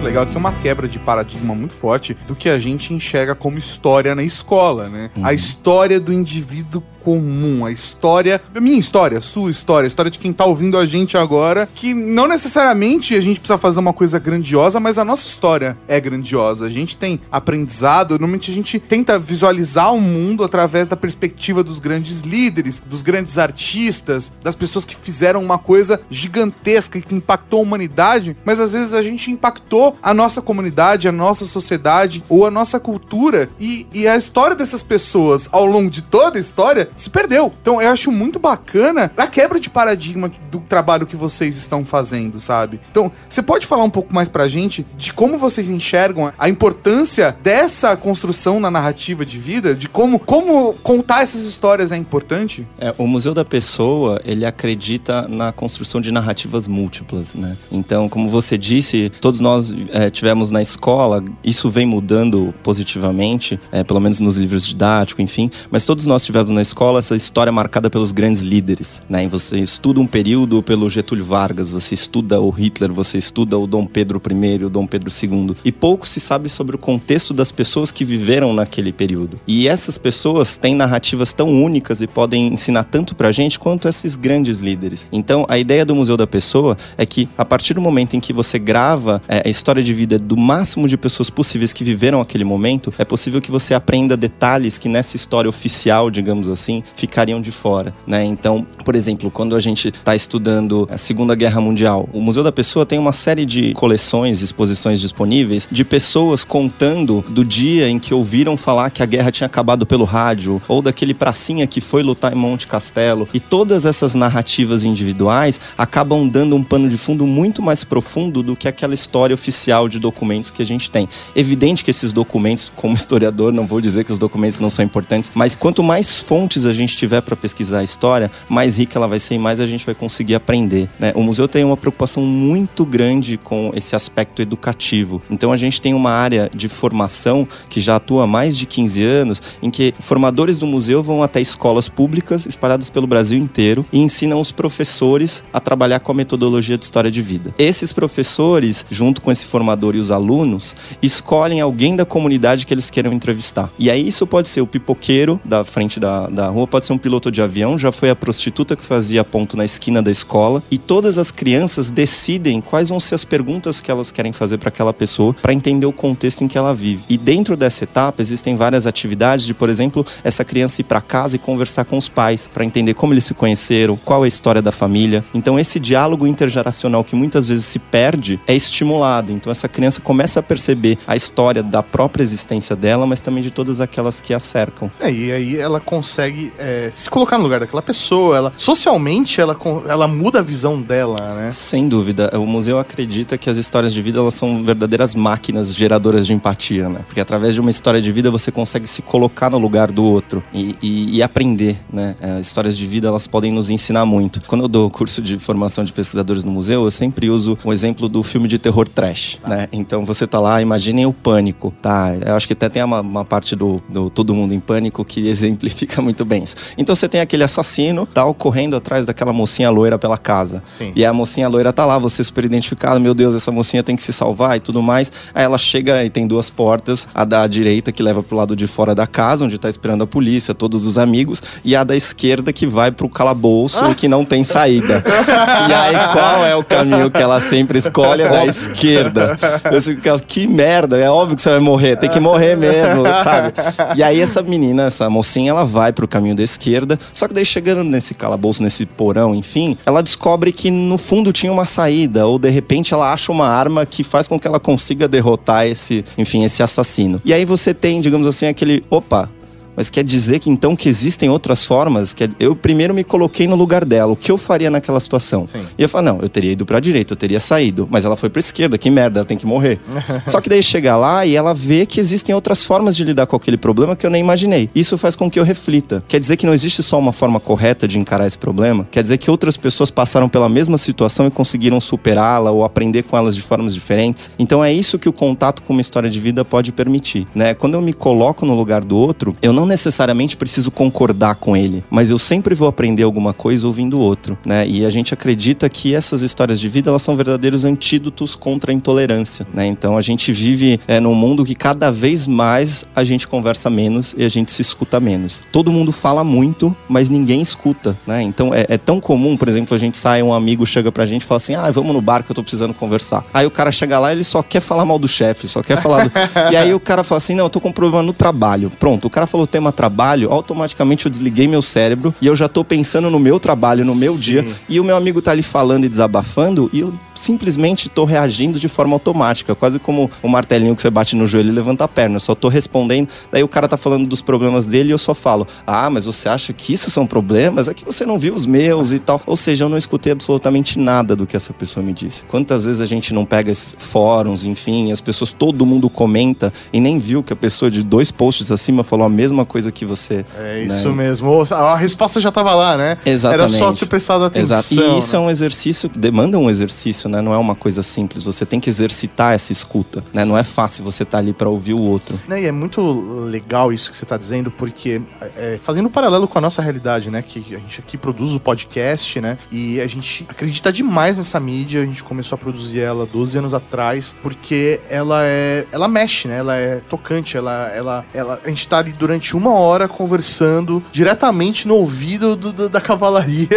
[0.07, 3.57] Legal que é uma quebra de paradigma muito forte do que a gente enxerga como
[3.57, 5.09] história na escola, né?
[5.21, 10.11] A história do indivíduo comum, a história, a minha história, a sua história, a história
[10.11, 13.93] de quem tá ouvindo a gente agora, que não necessariamente a gente precisa fazer uma
[13.93, 16.65] coisa grandiosa, mas a nossa história é grandiosa.
[16.65, 21.79] A gente tem aprendizado, normalmente a gente tenta visualizar o mundo através da perspectiva dos
[21.79, 27.63] grandes líderes, dos grandes artistas, das pessoas que fizeram uma coisa gigantesca que impactou a
[27.63, 32.51] humanidade, mas às vezes a gente impactou a nossa comunidade, a nossa sociedade ou a
[32.51, 37.09] nossa cultura e, e a história dessas pessoas ao longo de toda a história se
[37.09, 37.53] perdeu.
[37.61, 42.39] Então eu acho muito bacana a quebra de paradigma do trabalho que vocês estão fazendo,
[42.39, 42.79] sabe?
[42.89, 47.35] Então, você pode falar um pouco mais pra gente de como vocês enxergam a importância
[47.43, 52.67] dessa construção na narrativa de vida, de como, como contar essas histórias é importante?
[52.79, 57.57] É, o Museu da Pessoa, ele acredita na construção de narrativas múltiplas, né?
[57.71, 63.83] Então, como você disse, todos nós é, tivemos na escola, isso vem mudando positivamente, é,
[63.83, 67.89] pelo menos nos livros didáticos, enfim, mas todos nós tivemos na escola essa história marcada
[67.89, 69.25] pelos grandes líderes, né?
[69.25, 73.67] E você estuda um período pelo Getúlio Vargas, você estuda o Hitler, você estuda o
[73.67, 77.51] Dom Pedro I, o Dom Pedro II, e pouco se sabe sobre o contexto das
[77.51, 79.39] pessoas que viveram naquele período.
[79.47, 84.15] E essas pessoas têm narrativas tão únicas e podem ensinar tanto pra gente quanto esses
[84.15, 85.07] grandes líderes.
[85.11, 88.33] Então, a ideia do Museu da Pessoa é que a partir do momento em que
[88.33, 92.43] você grava é, a história de vida do máximo de pessoas possíveis que viveram aquele
[92.43, 97.51] momento, é possível que você aprenda detalhes que nessa história oficial, digamos assim, ficariam de
[97.51, 98.23] fora, né?
[98.23, 102.51] Então, por exemplo, quando a gente está estudando a Segunda Guerra Mundial, o Museu da
[102.51, 108.13] Pessoa tem uma série de coleções, exposições disponíveis de pessoas contando do dia em que
[108.13, 112.33] ouviram falar que a guerra tinha acabado pelo rádio, ou daquele pracinha que foi lutar
[112.33, 113.27] em Monte Castelo.
[113.33, 118.55] E todas essas narrativas individuais acabam dando um pano de fundo muito mais profundo do
[118.55, 121.07] que aquela história oficial de documentos que a gente tem.
[121.35, 125.31] Evidente que esses documentos, como historiador, não vou dizer que os documentos não são importantes,
[125.33, 129.19] mas quanto mais fontes a gente tiver para pesquisar a história, mais rica ela vai
[129.19, 130.89] ser e mais a gente vai conseguir aprender.
[130.99, 131.11] Né?
[131.15, 135.21] O museu tem uma preocupação muito grande com esse aspecto educativo.
[135.29, 139.03] Então a gente tem uma área de formação que já atua há mais de 15
[139.03, 143.99] anos, em que formadores do museu vão até escolas públicas espalhadas pelo Brasil inteiro e
[143.99, 147.53] ensinam os professores a trabalhar com a metodologia de história de vida.
[147.57, 152.89] Esses professores, junto com esse formador e os alunos, escolhem alguém da comunidade que eles
[152.89, 153.69] queiram entrevistar.
[153.77, 156.97] E aí isso pode ser o pipoqueiro da frente da, da rua, pode ser um
[156.97, 160.63] piloto de avião, já foi a prostituta que fazia ponto na esquina da escola.
[160.69, 164.69] E todas as crianças decidem quais vão ser as perguntas que elas querem fazer para
[164.69, 167.03] aquela pessoa para entender o contexto em que ela vive.
[167.09, 171.35] E dentro dessa etapa existem várias atividades de, por exemplo, essa criança ir para casa
[171.35, 174.61] e conversar com os pais para entender como eles se conheceram, qual é a história
[174.61, 175.23] da família.
[175.33, 179.31] Então esse diálogo intergeracional que muitas vezes se perde é estimulado.
[179.31, 183.51] Então essa criança começa a perceber a história da própria existência dela, mas também de
[183.51, 184.91] todas aquelas que a cercam.
[184.99, 188.37] É, e aí ela consegue é, se colocar no lugar daquela pessoa.
[188.37, 191.51] Ela, socialmente, ela, ela muda a visão dela, né?
[191.51, 196.25] Sem dúvida, o museu acredita que as histórias de vida elas são verdadeiras máquinas geradoras
[196.27, 196.99] de empatia, né?
[197.07, 200.43] Porque através de uma história de vida você consegue se colocar no lugar do outro
[200.53, 202.15] e, e- e aprender, né?
[202.21, 204.41] É, histórias de vida elas podem nos ensinar muito.
[204.45, 208.07] Quando eu dou curso de formação de pesquisadores no museu, eu sempre uso o exemplo
[208.07, 209.67] do filme de terror trash, né?
[209.71, 212.13] Então você tá lá, imaginem o pânico, tá?
[212.25, 215.27] Eu acho que até tem uma, uma parte do, do Todo Mundo em Pânico que
[215.27, 216.55] exemplifica muito isso.
[216.77, 220.61] Então você tem aquele assassino, tal, correndo atrás daquela mocinha loira pela casa.
[220.65, 220.91] Sim.
[220.95, 224.03] E a mocinha loira tá lá, você super identificado, meu Deus, essa mocinha tem que
[224.03, 225.11] se salvar e tudo mais.
[225.33, 228.67] Aí ela chega e tem duas portas, a da direita que leva pro lado de
[228.67, 232.51] fora da casa, onde tá esperando a polícia, todos os amigos, e a da esquerda
[232.51, 235.03] que vai pro calabouço e que não tem saída.
[235.69, 238.23] e aí qual é o caminho que ela sempre escolhe?
[238.23, 239.37] É da esquerda.
[239.71, 243.53] Eu fico, que merda, é óbvio que você vai morrer, tem que morrer mesmo, sabe?
[243.95, 247.45] E aí essa menina, essa mocinha, ela vai pro caminho da esquerda, só que daí
[247.45, 252.39] chegando nesse calabouço, nesse porão, enfim, ela descobre que no fundo tinha uma saída, ou
[252.39, 256.43] de repente ela acha uma arma que faz com que ela consiga derrotar esse, enfim,
[256.43, 257.21] esse assassino.
[257.23, 259.29] E aí você tem, digamos assim, aquele, opa,
[259.77, 262.11] mas quer dizer que então que existem outras formas?
[262.11, 264.13] Que eu primeiro me coloquei no lugar dela.
[264.13, 265.45] O que eu faria naquela situação?
[265.45, 265.59] Sim.
[265.77, 267.87] E eu falo, não, eu teria ido pra direita, eu teria saído.
[267.91, 269.79] Mas ela foi pra esquerda, que merda, ela tem que morrer.
[270.25, 273.35] Só que daí chega lá e ela vê que existem outras formas de lidar com
[273.35, 274.67] aquele problema que eu nem imaginei.
[274.73, 276.03] Isso faz com que eu reflita.
[276.07, 278.87] Quer dizer que não existe só uma forma correta de encarar esse problema?
[278.89, 283.15] Quer dizer que outras pessoas passaram pela mesma situação e conseguiram superá-la ou aprender com
[283.15, 284.31] elas de formas diferentes?
[284.39, 287.53] Então é isso que o contato com uma história de vida pode permitir, né?
[287.53, 291.83] Quando eu me coloco no lugar do outro, eu não necessariamente preciso concordar com ele,
[291.89, 294.67] mas eu sempre vou aprender alguma coisa ouvindo o outro, né?
[294.67, 298.73] E a gente acredita que essas histórias de vida elas são verdadeiros antídotos contra a
[298.73, 299.65] intolerância, né?
[299.65, 304.15] Então a gente vive é, num mundo que cada vez mais a gente conversa menos
[304.17, 305.43] e a gente se escuta menos.
[305.51, 308.21] Todo mundo fala muito, mas ninguém escuta, né?
[308.21, 311.21] Então é, é tão comum, por exemplo, a gente sai, um amigo chega pra gente
[311.21, 313.25] e fala assim: ah, vamos no bar que eu tô precisando conversar.
[313.33, 316.05] Aí o cara chega lá ele só quer falar mal do chefe, só quer falar
[316.05, 316.11] do...
[316.51, 318.71] E aí o cara fala assim: não, eu tô com um problema no trabalho.
[318.79, 322.63] Pronto, o cara falou tema trabalho, automaticamente eu desliguei meu cérebro e eu já tô
[322.63, 324.45] pensando no meu trabalho, no meu dia.
[324.69, 328.67] E o meu amigo tá ali falando e desabafando e eu simplesmente tô reagindo de
[328.67, 332.15] forma automática, quase como o martelinho que você bate no joelho e levanta a perna.
[332.15, 333.09] Eu só tô respondendo.
[333.31, 336.29] Daí o cara tá falando dos problemas dele e eu só falo: Ah, mas você
[336.29, 337.67] acha que isso são problemas?
[337.67, 339.21] É que você não viu os meus e tal.
[339.25, 342.25] Ou seja, eu não escutei absolutamente nada do que essa pessoa me disse.
[342.25, 346.79] Quantas vezes a gente não pega esses fóruns, enfim, as pessoas, todo mundo comenta e
[346.79, 350.25] nem viu que a pessoa de dois posts acima falou a mesma coisa que você.
[350.37, 350.63] É né?
[350.63, 351.29] isso mesmo.
[351.29, 352.97] Ou, A resposta já tava lá, né?
[353.05, 353.55] Exatamente.
[353.55, 354.57] Era só ter prestado atenção.
[354.57, 354.73] Exato.
[354.73, 355.23] E isso né?
[355.23, 357.21] é um exercício, demanda um exercício, né?
[357.21, 358.23] Não é uma coisa simples.
[358.23, 360.23] Você tem que exercitar essa escuta, né?
[360.25, 362.19] Não é fácil você estar ali para ouvir o outro.
[362.27, 362.81] Né, E é muito
[363.25, 365.01] legal isso que você está dizendo, porque
[365.35, 367.21] é, fazendo um paralelo com a nossa realidade, né?
[367.21, 369.37] Que a gente aqui produz o podcast, né?
[369.51, 371.81] E a gente acredita demais nessa mídia.
[371.81, 375.65] A gente começou a produzir ela 12 anos atrás, porque ela é.
[375.71, 376.37] Ela mexe, né?
[376.39, 377.37] Ela é tocante.
[377.37, 382.51] Ela, ela, ela, a gente tá ali durante uma hora conversando diretamente no ouvido do-
[382.53, 383.47] do- da cavalaria.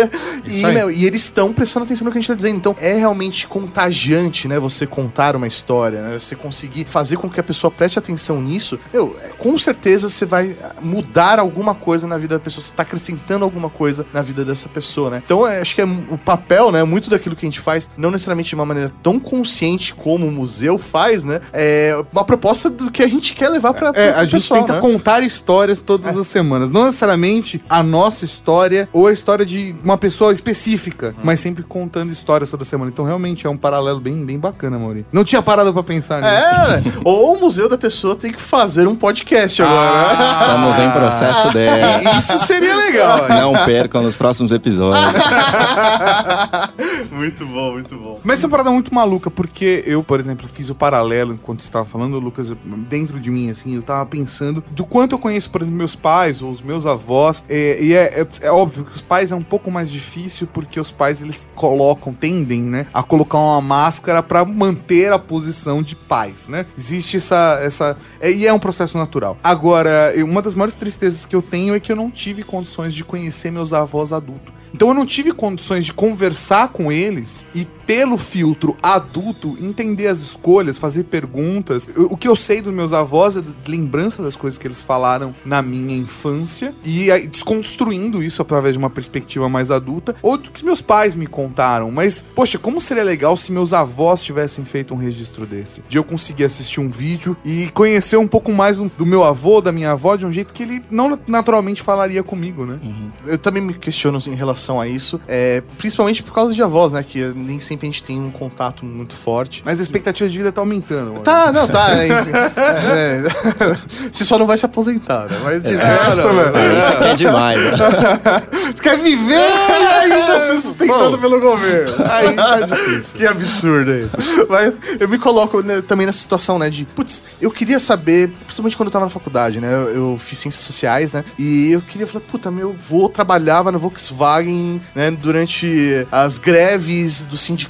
[0.46, 2.56] E, meu, e eles estão prestando atenção no que a gente tá dizendo.
[2.56, 4.58] Então é realmente contagiante, né?
[4.58, 6.18] Você contar uma história, né?
[6.18, 8.78] Você conseguir fazer com que a pessoa preste atenção nisso.
[8.92, 12.62] Meu, é, com certeza você vai mudar alguma coisa na vida da pessoa.
[12.62, 15.22] Você tá acrescentando alguma coisa na vida dessa pessoa, né?
[15.24, 16.82] Então é, acho que é o papel, né?
[16.84, 20.30] Muito daquilo que a gente faz, não necessariamente de uma maneira tão consciente como o
[20.30, 21.40] museu faz, né?
[21.52, 24.74] É uma proposta do que a gente quer levar pra, É, a gente pessoal, tenta
[24.74, 24.80] né?
[24.80, 26.70] contar histórias todas as semanas.
[26.70, 31.22] Não necessariamente a nossa história ou a história de uma pessoa específica, Uhum.
[31.24, 32.90] mas sempre contando histórias toda semana.
[32.92, 35.06] Então, realmente, é um paralelo bem, bem bacana, Mauri.
[35.12, 36.98] Não tinha parado pra pensar nisso.
[36.98, 40.30] É, ou o museu da pessoa tem que fazer um podcast agora, né?
[40.32, 41.60] Estamos em processo de.
[42.18, 43.26] Isso seria legal.
[43.26, 43.40] é.
[43.40, 45.02] Não percam nos próximos episódios.
[47.10, 48.20] muito bom, muito bom.
[48.24, 51.60] Mas isso é uma parada muito maluca, porque eu, por exemplo, fiz o paralelo enquanto
[51.60, 52.52] você estava falando, Lucas,
[52.88, 56.42] dentro de mim, assim, eu tava pensando do quanto eu conheço, por exemplo, meus pais
[56.42, 57.44] ou os meus avós.
[57.48, 60.78] é, e é, é- é óbvio que os pais é um pouco mais difícil, porque
[60.80, 65.94] os pais eles colocam, tendem, né, a colocar uma máscara pra manter a posição de
[65.96, 66.66] pais, né?
[66.76, 67.58] Existe essa.
[67.62, 69.36] essa é, e é um processo natural.
[69.42, 73.04] Agora, uma das maiores tristezas que eu tenho é que eu não tive condições de
[73.04, 74.52] conhecer meus avós adultos.
[74.72, 80.20] Então eu não tive condições de conversar com eles e pelo filtro adulto entender as
[80.20, 81.88] escolhas, fazer perguntas.
[81.96, 85.60] O que eu sei dos meus avós é lembrança das coisas que eles falaram na
[85.60, 90.80] minha infância e desconstruindo isso através de uma perspectiva mais adulta ou do que meus
[90.80, 91.90] pais me contaram.
[91.90, 95.82] Mas poxa, como seria legal se meus avós tivessem feito um registro desse?
[95.88, 99.72] De eu conseguir assistir um vídeo e conhecer um pouco mais do meu avô, da
[99.72, 102.78] minha avó de um jeito que ele não naturalmente falaria comigo, né?
[103.26, 107.02] Eu também me questiono em relação a isso, é, principalmente por causa de avós, né?
[107.02, 109.62] Que nem sempre sempre a gente tem um contato muito forte.
[109.64, 111.12] Mas a expectativa de vida tá aumentando.
[111.12, 111.22] mano.
[111.22, 111.90] Tá, não, tá.
[111.96, 112.08] é.
[112.08, 113.76] É, é.
[114.12, 115.38] Você só não vai se aposentar, né?
[115.42, 116.56] Mas de resto, não, mano.
[116.56, 117.58] É, isso aqui é demais.
[117.58, 117.70] né?
[118.74, 121.94] Você quer viver e ainda ser sustentado pelo governo.
[122.08, 123.18] Aí tá difícil.
[123.18, 124.16] Que absurdo é isso.
[124.48, 126.68] Mas eu me coloco né, também nessa situação, né?
[126.68, 129.72] De, putz, eu queria saber, principalmente quando eu tava na faculdade, né?
[129.72, 131.24] Eu, eu fiz ciências sociais, né?
[131.38, 135.10] E eu queria falar, puta, meu avô trabalhava na Volkswagen, né?
[135.10, 137.69] Durante as greves do sindicato.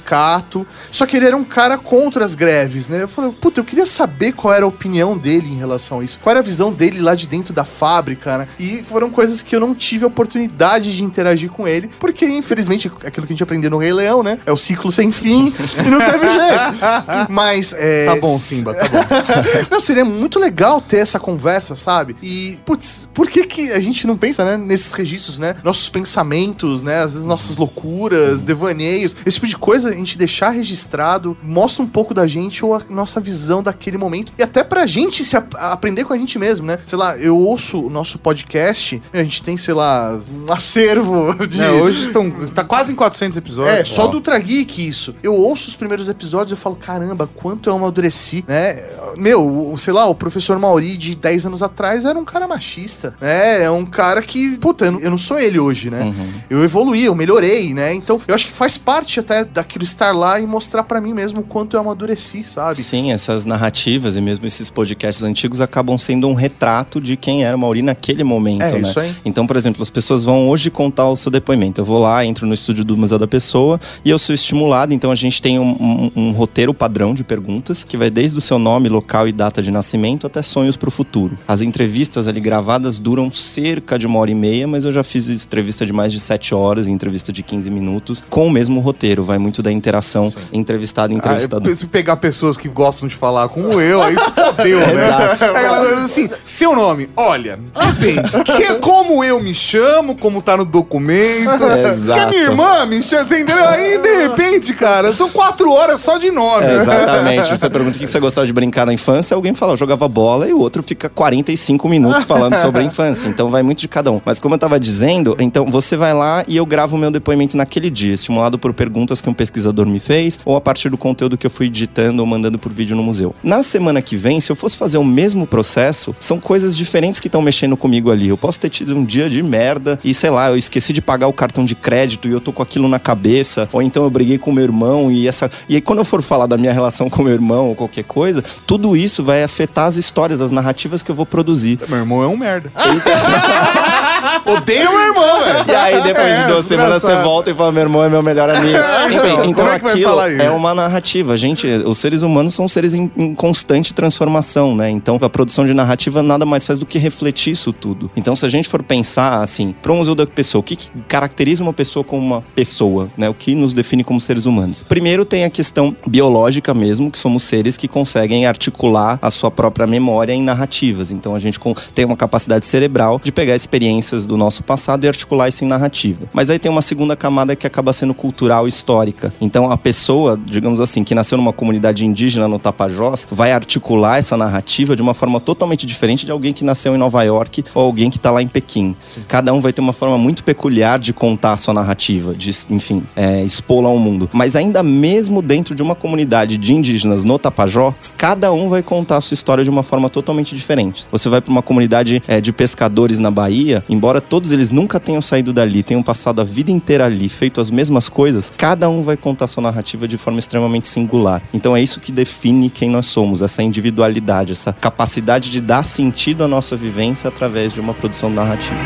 [0.91, 3.03] Só que ele era um cara contra as greves, né?
[3.03, 6.19] Eu falei, puta, eu queria saber qual era a opinião dele em relação a isso.
[6.19, 8.47] Qual era a visão dele lá de dentro da fábrica, né?
[8.59, 12.91] E foram coisas que eu não tive a oportunidade de interagir com ele, porque infelizmente
[13.05, 14.39] aquilo que a gente aprendeu no Rei Leão, né?
[14.45, 15.53] É o ciclo sem fim
[15.85, 17.29] e não teve jeito.
[17.29, 18.05] Mas é.
[18.05, 19.01] Tá bom, Simba, tá bom.
[19.69, 22.15] Não, seria muito legal ter essa conversa, sabe?
[22.21, 25.55] E, putz, por que que a gente não pensa, né, nesses registros, né?
[25.63, 27.01] Nossos pensamentos, né?
[27.01, 31.87] Às vezes nossas loucuras, devaneios, esse tipo de coisa, a gente deixar registrado, mostra um
[31.87, 34.31] pouco da gente ou a nossa visão daquele momento.
[34.37, 36.79] E até pra gente se ap- aprender com a gente mesmo, né?
[36.85, 41.61] Sei lá, eu ouço o nosso podcast, a gente tem, sei lá, um acervo de...
[41.61, 42.29] É, hoje estão.
[42.53, 43.75] Tá quase em 400 episódios.
[43.79, 45.15] É, só do Ultra Geek isso.
[45.21, 48.83] Eu ouço os primeiros episódios e eu falo, caramba, quanto eu amadureci, né?
[49.17, 53.63] Meu, sei lá, o professor Mauri de 10 anos atrás era um cara machista, né?
[53.63, 56.01] É um cara que, puta, eu não, sou ele hoje, né?
[56.03, 56.33] Uhum.
[56.49, 57.93] Eu evoluí, eu melhorei, né?
[57.93, 61.39] Então, eu acho que faz parte até daquilo estar lá e mostrar pra mim mesmo
[61.39, 62.75] o quanto eu amadureci, sabe?
[62.81, 67.55] Sim, essas narrativas e mesmo esses podcasts antigos acabam sendo um retrato de quem era
[67.55, 68.81] o Mauri naquele momento, É, né?
[68.81, 69.15] isso aí.
[69.23, 71.79] Então, por exemplo, as pessoas vão hoje contar o seu depoimento.
[71.79, 74.93] Eu vou lá, entro no estúdio do Museu da Pessoa e eu sou estimulado.
[74.93, 78.41] Então, a gente tem um, um- um roteiro padrão de perguntas que vai desde o
[78.41, 81.37] seu nome, local e data de nascimento até sonhos para o futuro.
[81.47, 85.29] As entrevistas ali gravadas duram cerca de uma hora e meia, mas eu já fiz
[85.29, 89.23] entrevista de mais de sete horas, entrevista de 15 minutos, com o mesmo roteiro.
[89.23, 91.75] Vai muito da interação entrevistado e Ah, entrevistador.
[91.75, 95.07] se pegar pessoas que gostam de falar como eu, aí fodeu, né?
[95.07, 95.43] Exato.
[95.43, 98.43] É aquela coisa assim, seu nome, olha, depende.
[98.43, 101.63] Que, como eu me chamo, como tá no documento.
[101.93, 102.19] Exato.
[102.19, 103.67] Que minha irmã me chama, você entendeu?
[103.67, 106.65] Aí, de repente, cara, são quatro horas só de nome.
[106.67, 107.49] É, exatamente.
[107.57, 110.47] Você pergunta o que você gostava de brincar na infância, alguém fala, eu jogava bola,
[110.47, 113.27] e o outro fica 45 minutos falando sobre a infância.
[113.27, 114.21] Então vai muito de cada um.
[114.25, 117.55] Mas como eu tava dizendo, então você vai lá e eu gravo o meu depoimento
[117.57, 121.37] naquele dia, estimulado por perguntas que um pesquisador me fez, ou a partir do conteúdo
[121.37, 123.35] que eu fui digitando ou mandando por vídeo no museu.
[123.43, 127.27] Na semana que vem, se eu fosse fazer o mesmo processo, são coisas diferentes que
[127.27, 128.29] estão mexendo comigo ali.
[128.29, 131.27] Eu posso ter tido um dia de merda e, sei lá, eu esqueci de pagar
[131.27, 134.37] o cartão de crédito e eu tô com aquilo na cabeça, ou então eu briguei
[134.37, 135.49] com meu irmão e essa.
[135.67, 138.41] E aí, quando eu for falar da minha relação com meu irmão ou qualquer coisa,
[138.65, 141.79] tudo isso vai afetar as histórias, as narrativas que eu vou produzir.
[141.89, 142.71] Meu irmão é um merda.
[144.45, 145.65] Odeio meu irmão, velho.
[145.67, 148.21] E aí, depois É, de duas semanas, você volta e fala: meu irmão é meu
[148.21, 148.77] melhor amigo.
[149.07, 151.35] Enfim, então, então como é aquilo é uma narrativa.
[151.37, 154.89] Gente, os seres humanos são seres em, em constante transformação, né?
[154.89, 158.11] Então, a produção de narrativa nada mais faz do que refletir isso tudo.
[158.15, 160.89] Então, se a gente for pensar assim, para o Museu da Pessoa, o que, que
[161.07, 163.29] caracteriza uma pessoa como uma pessoa, né?
[163.29, 164.83] O que nos define como seres humanos?
[164.83, 169.87] Primeiro, tem a questão biológica mesmo, que somos seres que conseguem articular a sua própria
[169.87, 171.11] memória em narrativas.
[171.11, 171.59] Então, a gente
[171.93, 176.25] tem uma capacidade cerebral de pegar experiências do nosso passado e articular isso em narrativa.
[176.33, 179.33] Mas aí tem uma segunda camada que acaba sendo cultural e histórica.
[179.39, 184.37] Então a pessoa, digamos assim, que nasceu numa comunidade indígena no Tapajós, vai articular essa
[184.37, 188.09] narrativa de uma forma totalmente diferente de alguém que nasceu em Nova York ou alguém
[188.09, 188.95] que está lá em Pequim.
[189.27, 193.03] Cada um vai ter uma forma muito peculiar de contar a sua narrativa, de, enfim,
[193.15, 194.29] é, expô-la ao mundo.
[194.33, 199.17] Mas ainda mesmo dentro de uma comunidade de indígenas no Tapajós, cada um vai contar
[199.17, 201.05] a sua história de uma forma totalmente diferente.
[201.11, 205.21] Você vai para uma comunidade é, de pescadores na Bahia, embora todos eles nunca tenham
[205.21, 209.15] saído dali, tenham passado a vida inteira ali, feito as mesmas coisas, cada um vai
[209.15, 211.39] contar sua narrativa de forma extremamente singular.
[211.53, 216.43] Então é isso que define quem nós somos, essa individualidade, essa capacidade de dar sentido
[216.43, 218.79] à nossa vivência através de uma produção narrativa.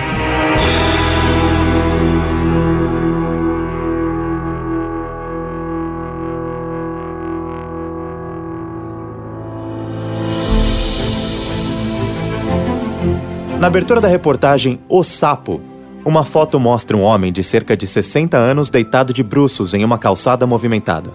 [13.65, 15.60] Na abertura da reportagem O Sapo,
[16.06, 19.97] uma foto mostra um homem de cerca de 60 anos deitado de bruços em uma
[19.97, 21.12] calçada movimentada.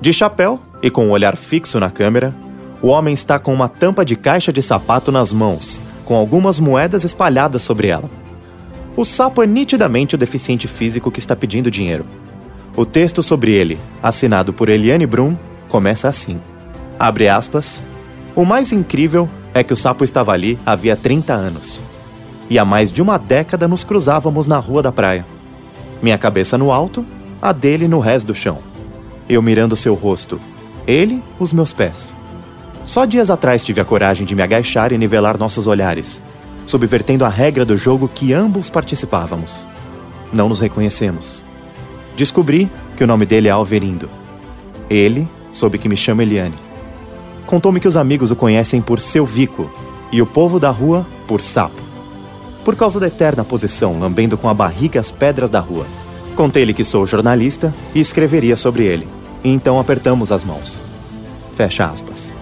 [0.00, 2.34] De chapéu e com o olhar fixo na câmera,
[2.80, 7.04] o homem está com uma tampa de caixa de sapato nas mãos, com algumas moedas
[7.04, 8.10] espalhadas sobre ela.
[8.96, 12.06] O sapo é nitidamente o deficiente físico que está pedindo dinheiro.
[12.74, 15.36] O texto sobre ele, assinado por Eliane Brum,
[15.68, 16.40] começa assim:
[16.98, 17.84] Abre aspas.
[18.34, 21.82] O mais incrível é que o sapo estava ali havia 30 anos.
[22.48, 25.26] E há mais de uma década nos cruzávamos na rua da praia.
[26.02, 27.04] Minha cabeça no alto,
[27.40, 28.58] a dele no resto do chão.
[29.28, 30.38] eu mirando seu rosto,
[30.86, 32.16] ele, os meus pés.
[32.84, 36.20] Só dias atrás tive a coragem de me agachar e nivelar nossos olhares,
[36.66, 39.66] subvertendo a regra do jogo que ambos participávamos.
[40.32, 41.44] Não nos reconhecemos.
[42.16, 44.10] Descobri que o nome dele é Alverindo.
[44.90, 46.71] Ele soube que me chama Eliane.
[47.46, 49.70] Contou-me que os amigos o conhecem por seu Vico
[50.10, 51.82] e o povo da rua por Sapo.
[52.64, 55.86] Por causa da eterna posição, lambendo com a barriga as pedras da rua.
[56.36, 59.08] Contei-lhe que sou jornalista e escreveria sobre ele.
[59.42, 60.82] E então apertamos as mãos.
[61.54, 62.32] Fecha aspas.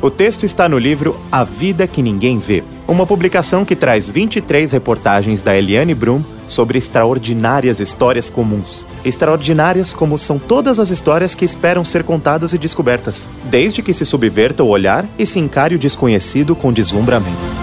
[0.00, 4.70] O texto está no livro A Vida que Ninguém Vê, uma publicação que traz 23
[4.72, 8.86] reportagens da Eliane Brum sobre extraordinárias histórias comuns.
[9.04, 14.04] Extraordinárias como são todas as histórias que esperam ser contadas e descobertas, desde que se
[14.06, 17.56] subverta o olhar e se encare o desconhecido com deslumbramento.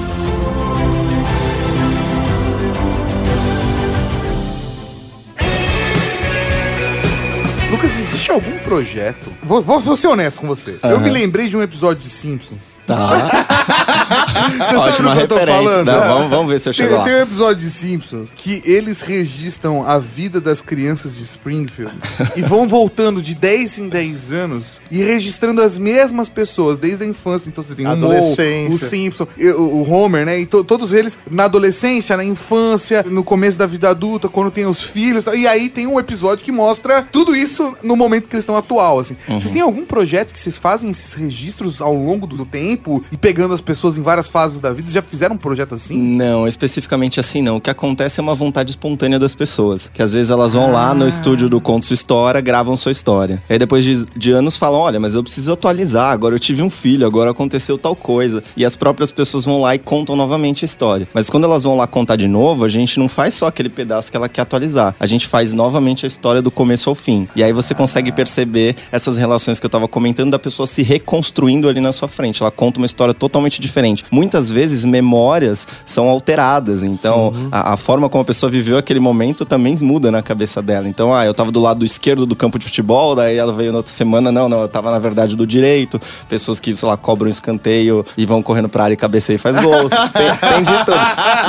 [7.71, 9.31] Lucas, existe algum projeto?
[9.41, 10.77] Vou, vou- vou ser honesto com você.
[10.83, 12.79] Eu me lembrei de um episódio de Simpsons.
[12.85, 12.97] Tá.
[14.33, 15.85] Você sabe Ótima do que eu tô falando?
[15.85, 16.07] Não, né?
[16.07, 17.03] vamos- vamos ver se eu tem, chego lá.
[17.03, 21.93] Tem um episódio de Simpsons que eles registram a vida das crianças de Springfield
[22.35, 27.07] e vão voltando de 10 em 10 anos e registrando as mesmas pessoas desde a
[27.07, 27.49] infância.
[27.49, 28.75] Então você tem o Moe, Adolescência.
[28.75, 29.27] o Simpson,
[29.57, 30.39] o o Homer, né?
[30.39, 34.65] E to- todos eles na adolescência, na infância, no começo da vida adulta, quando tem
[34.65, 35.25] os filhos.
[35.33, 38.99] E aí tem um episódio que mostra tudo isso no momento que eles estão atual,
[38.99, 39.15] assim.
[39.27, 39.39] Uhum.
[39.39, 43.53] Vocês têm algum projeto que vocês fazem esses registros ao longo do tempo e pegando
[43.53, 44.91] as pessoas em várias fases da vida?
[44.91, 45.97] Já fizeram um projeto assim?
[45.97, 47.57] Não, especificamente assim não.
[47.57, 49.89] O que acontece é uma vontade espontânea das pessoas.
[49.93, 53.41] Que às vezes elas vão lá no estúdio do Conto Sua História, gravam sua história.
[53.49, 56.69] Aí depois de, de anos falam: olha, mas eu preciso atualizar, agora eu tive um
[56.69, 58.43] filho, agora aconteceu tal coisa.
[58.55, 61.07] E as próprias pessoas vão lá e contam novamente a história.
[61.13, 64.11] Mas quando elas vão lá contar de novo, a gente não faz só aquele pedaço
[64.11, 64.95] que ela quer atualizar.
[64.99, 67.27] A gente faz novamente a história do começo ao fim.
[67.35, 71.67] E aí você consegue perceber essas relações que eu tava comentando da pessoa se reconstruindo
[71.67, 72.41] ali na sua frente.
[72.41, 74.05] Ela conta uma história totalmente diferente.
[74.13, 76.83] Muitas vezes memórias são alteradas.
[76.83, 80.87] Então, a, a forma como a pessoa viveu aquele momento também muda na cabeça dela.
[80.87, 83.77] Então, ah, eu tava do lado esquerdo do campo de futebol, daí ela veio na
[83.77, 85.99] outra semana, não, não, eu tava na verdade do direito.
[86.29, 89.55] Pessoas que, sei lá, cobram escanteio e vão correndo pra área e cabeceia e faz
[89.59, 89.89] gol.
[90.13, 90.97] tem, tem de tudo.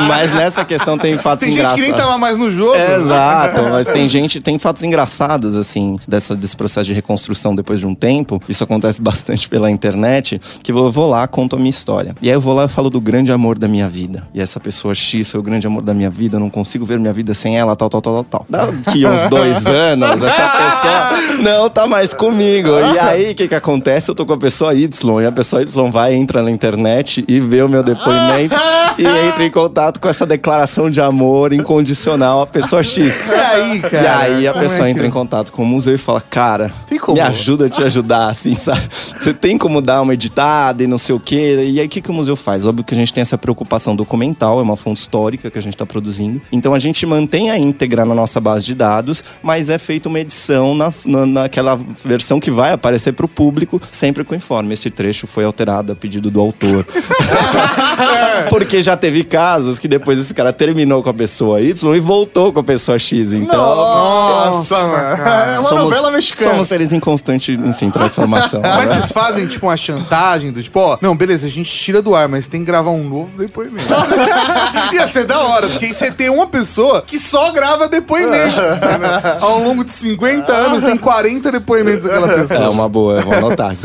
[0.08, 2.06] Mas nessa questão tem fatos Tem gente que nem engraçados.
[2.06, 2.74] tava mais no jogo.
[2.74, 7.78] É, Exato, mas tem gente, tem fatos engraçados, assim, dessa, desse processo de reconstrução depois
[7.78, 8.42] de um tempo.
[8.48, 12.14] Isso acontece bastante pela internet, que eu vou lá, conto a minha história.
[12.22, 14.26] E aí eu vou lá e falo do grande amor da minha vida.
[14.32, 16.98] E essa pessoa X foi o grande amor da minha vida, eu não consigo ver
[16.98, 18.46] minha vida sem ela, tal, tal, tal, tal, tal.
[18.48, 22.68] Daqui uns dois anos, essa pessoa não tá mais comigo.
[22.94, 24.10] E aí, o que que acontece?
[24.10, 27.40] Eu tô com a pessoa Y, e a pessoa Y vai, entra na internet e
[27.40, 28.54] vê o meu depoimento
[28.98, 33.26] e entra em contato com essa declaração de amor incondicional à pessoa X.
[33.28, 34.02] E aí, cara?
[34.02, 36.20] E aí a Como é pessoa que- entra em contato com o museu e fala,
[36.20, 36.70] cara,
[37.12, 38.80] me ajuda a te ajudar, assim, sabe?
[39.18, 41.70] Você tem como dar uma editada e não sei o quê.
[41.72, 42.66] E aí o que, que o museu faz?
[42.66, 45.74] Óbvio que a gente tem essa preocupação documental, é uma fonte histórica que a gente
[45.74, 46.40] está produzindo.
[46.52, 50.20] Então a gente mantém a íntegra na nossa base de dados, mas é feita uma
[50.20, 54.74] edição na, na- naquela versão que vai aparecer para o público, sempre com informe.
[54.74, 56.86] Esse trecho foi alterado a pedido do autor.
[58.50, 62.52] Porque já teve casos que depois esse cara terminou com a pessoa Y e voltou
[62.52, 63.32] com a pessoa X.
[63.32, 63.56] Então.
[63.56, 66.50] Nossa, É uma novela mexicana.
[66.50, 68.60] Somos seres em constante, enfim, transformação.
[68.60, 68.96] Mas né?
[68.96, 72.28] vocês fazem, tipo, uma chantagem do tipo, ó, não, beleza, a gente tira do ar,
[72.34, 73.86] mas tem que gravar um novo depoimento.
[74.92, 78.54] Ia ser da hora, porque aí você tem uma pessoa que só grava depoimentos.
[78.56, 79.38] né?
[79.40, 82.70] Ao longo de 50 anos, tem 40 depoimentos daquela É pessoa.
[82.70, 83.76] uma boa, vou anotar.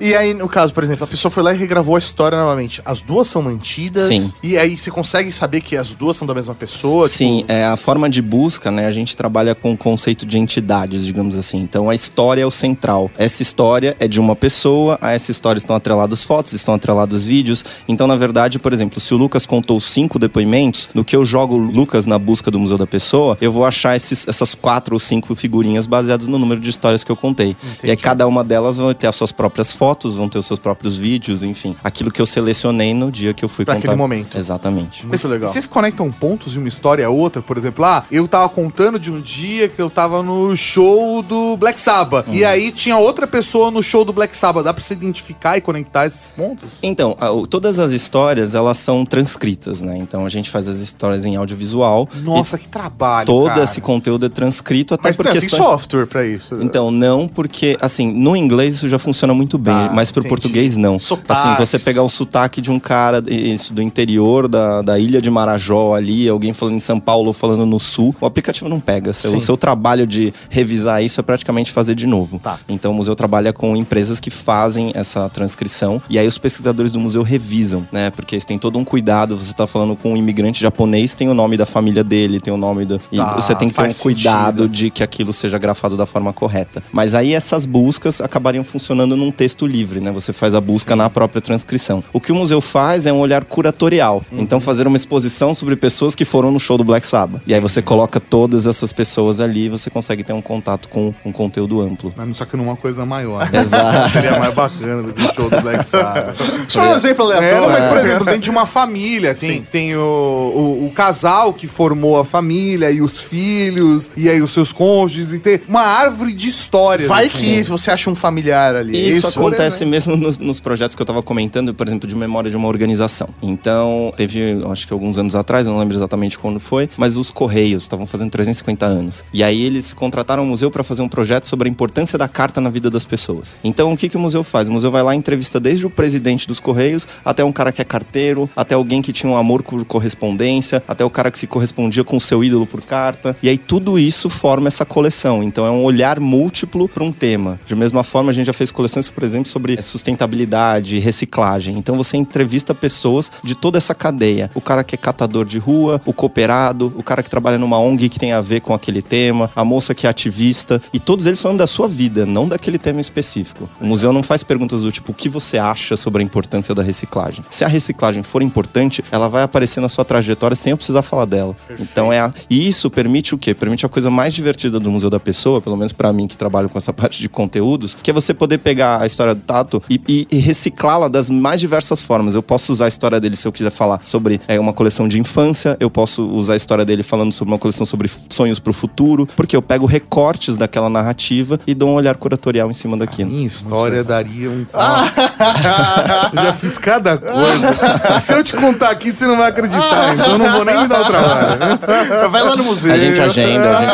[0.00, 2.82] E aí, no caso, por exemplo, a pessoa foi lá e regravou a história novamente.
[2.84, 4.08] As duas são mantidas.
[4.08, 4.32] Sim.
[4.42, 7.08] E aí você consegue saber que as duas são da mesma pessoa?
[7.08, 8.86] Sim, tipo- é, a forma de busca, né?
[8.86, 11.58] A gente trabalha com o conceito de entidades, digamos assim.
[11.58, 13.08] Então a história é o central.
[13.16, 17.51] Essa história é de uma pessoa, a essa história estão atreladas fotos, estão atrelados vídeos.
[17.88, 21.54] Então, na verdade, por exemplo, se o Lucas contou cinco depoimentos, no que eu jogo
[21.56, 24.98] o Lucas na busca do Museu da Pessoa, eu vou achar esses- essas quatro ou
[25.00, 27.56] cinco figurinhas baseadas no número de histórias que eu contei.
[27.82, 30.58] E aí cada uma delas vai ter as suas próprias fotos, vão ter os seus
[30.58, 31.74] próprios vídeos, enfim.
[31.82, 33.88] Aquilo que eu selecionei no dia que eu fui Pra contar.
[33.88, 34.38] aquele momento.
[34.38, 35.06] Exatamente.
[35.06, 35.52] Mas Muito legal.
[35.52, 37.42] Vocês conectam pontos de uma história a outra?
[37.42, 41.56] Por exemplo, ah, eu tava contando de um dia que eu tava no show do
[41.56, 42.26] Black Sabbath.
[42.32, 44.64] E aí tinha outra pessoa no show do Black Sabbath.
[44.64, 46.78] Dá pra você identificar e conectar esses pontos?
[46.82, 49.96] Então, o o- todas as histórias, elas são transcritas, né?
[49.98, 52.08] Então a gente faz as histórias em audiovisual.
[52.22, 53.62] Nossa, que trabalho, todo cara.
[53.62, 56.56] esse conteúdo é transcrito até Mas por não, tem software pra isso.
[56.60, 60.28] Então, não, porque, assim, no inglês isso já funciona muito bem, Tá, mas pro entendi.
[60.28, 60.98] português não.
[60.98, 61.44] Sotaques.
[61.44, 65.30] Assim, você pegar o sotaque de um cara isso, do interior da, da ilha de
[65.30, 69.12] Marajó ali, alguém falando em São Paulo ou falando no sul, o aplicativo não pega.
[69.12, 69.34] Sim.
[69.36, 72.38] O seu trabalho de revisar isso é praticamente fazer de novo.
[72.38, 72.58] Tá.
[72.68, 77.00] Então o museu trabalha com empresas que fazem essa transcrição e aí os pesquisadores do
[77.00, 78.10] museu revisam, né?
[78.10, 79.38] Porque eles têm todo um cuidado.
[79.38, 82.56] Você tá falando com um imigrante japonês, tem o nome da família dele, tem o
[82.56, 83.00] nome do.
[83.10, 84.68] E Tá, você tem que ter um cuidado sentido.
[84.68, 86.82] de que aquilo seja grafado da forma correta.
[86.92, 90.10] Mas aí essas buscas acabariam funcionando num texto livre, né?
[90.10, 92.02] Você faz a busca na própria transcrição.
[92.12, 94.22] O que o museu faz é um olhar curatorial.
[94.32, 94.40] Uhum.
[94.40, 97.42] Então fazer uma exposição sobre pessoas que foram no show do Black Sabbath.
[97.46, 101.14] E aí você coloca todas essas pessoas ali e você consegue ter um contato com
[101.24, 102.12] um conteúdo amplo.
[102.16, 103.50] Mas Só que numa coisa maior.
[103.50, 103.60] né?
[103.60, 104.10] Exato.
[104.10, 106.36] Seria mais bacana do que o show do Black Sabbath.
[106.68, 107.70] Só um exemplo É, aleatório.
[107.70, 112.18] mas, por exemplo, dentro de uma família, tem, tem o, o, o casal que formou
[112.18, 116.48] a família e os filhos, e aí os seus cônjuges, e ter uma árvore de
[116.48, 117.08] histórias.
[117.08, 117.38] Vai assim.
[117.38, 119.08] que você acha um familiar ali.
[119.08, 122.50] Isso, por acontece mesmo nos, nos projetos que eu estava comentando, por exemplo, de memória
[122.50, 123.28] de uma organização.
[123.42, 127.30] Então, teve, acho que alguns anos atrás, eu não lembro exatamente quando foi, mas os
[127.30, 129.24] Correios estavam fazendo 350 anos.
[129.32, 132.60] E aí eles contrataram o museu para fazer um projeto sobre a importância da carta
[132.60, 133.56] na vida das pessoas.
[133.62, 134.68] Então, o que, que o museu faz?
[134.68, 137.80] O museu vai lá e entrevista desde o presidente dos Correios até um cara que
[137.80, 141.46] é carteiro, até alguém que tinha um amor por correspondência, até o cara que se
[141.46, 143.36] correspondia com o seu ídolo por carta.
[143.42, 145.42] E aí tudo isso forma essa coleção.
[145.42, 147.58] Então, é um olhar múltiplo para um tema.
[147.66, 151.76] De mesma forma, a gente já fez coleções, por exemplo, sobre sustentabilidade, reciclagem.
[151.78, 154.50] Então você entrevista pessoas de toda essa cadeia.
[154.54, 158.08] O cara que é catador de rua, o cooperado, o cara que trabalha numa ONG
[158.08, 160.80] que tem a ver com aquele tema, a moça que é ativista.
[160.92, 163.68] E todos eles falando da sua vida, não daquele tema específico.
[163.80, 166.82] O museu não faz perguntas do tipo, o que você acha sobre a importância da
[166.92, 167.44] reciclagem?
[167.50, 171.24] Se a reciclagem for importante, ela vai aparecer na sua trajetória sem eu precisar falar
[171.24, 171.56] dela.
[171.80, 172.32] Então é a...
[172.50, 173.54] E isso permite o quê?
[173.54, 176.68] Permite a coisa mais divertida do Museu da Pessoa, pelo menos pra mim que trabalho
[176.68, 180.00] com essa parte de conteúdos, que é você poder pegar a história do Tato e,
[180.08, 182.34] e- e reciclá-la das mais diversas formas.
[182.34, 185.18] Eu posso usar a história dele se eu quiser falar sobre é, uma coleção de
[185.18, 189.26] infância, eu posso usar a história dele falando sobre uma coleção sobre sonhos pro futuro,
[189.36, 193.30] porque eu pego recortes daquela narrativa e dou um olhar curatorial em cima daquilo.
[193.30, 194.66] Minha história daria um.
[194.72, 195.22] Nossa.
[196.32, 198.20] Eu já fiz cada coisa.
[198.20, 200.14] Se eu te contar aqui, você não vai acreditar.
[200.14, 202.28] Então eu não vou nem me dar o trabalho.
[202.30, 202.92] Vai lá no museu.
[202.92, 203.92] A gente agenda, a gente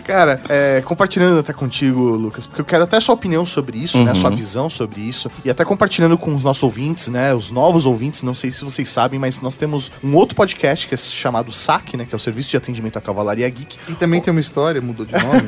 [0.04, 3.98] Cara, é, compartilhando até contigo, Lucas, porque eu quero até a sua opinião sobre isso,
[3.98, 4.10] né?
[4.10, 4.20] A Uhum.
[4.20, 5.30] sua visão sobre isso.
[5.44, 7.32] E até compartilhando com os nossos ouvintes, né?
[7.34, 10.94] Os novos ouvintes, não sei se vocês sabem, mas nós temos um outro podcast que
[10.94, 12.04] é chamado SAC, né?
[12.04, 13.76] Que é o Serviço de Atendimento à Cavalaria Geek.
[13.88, 15.42] E também tem uma história, mudou de nome.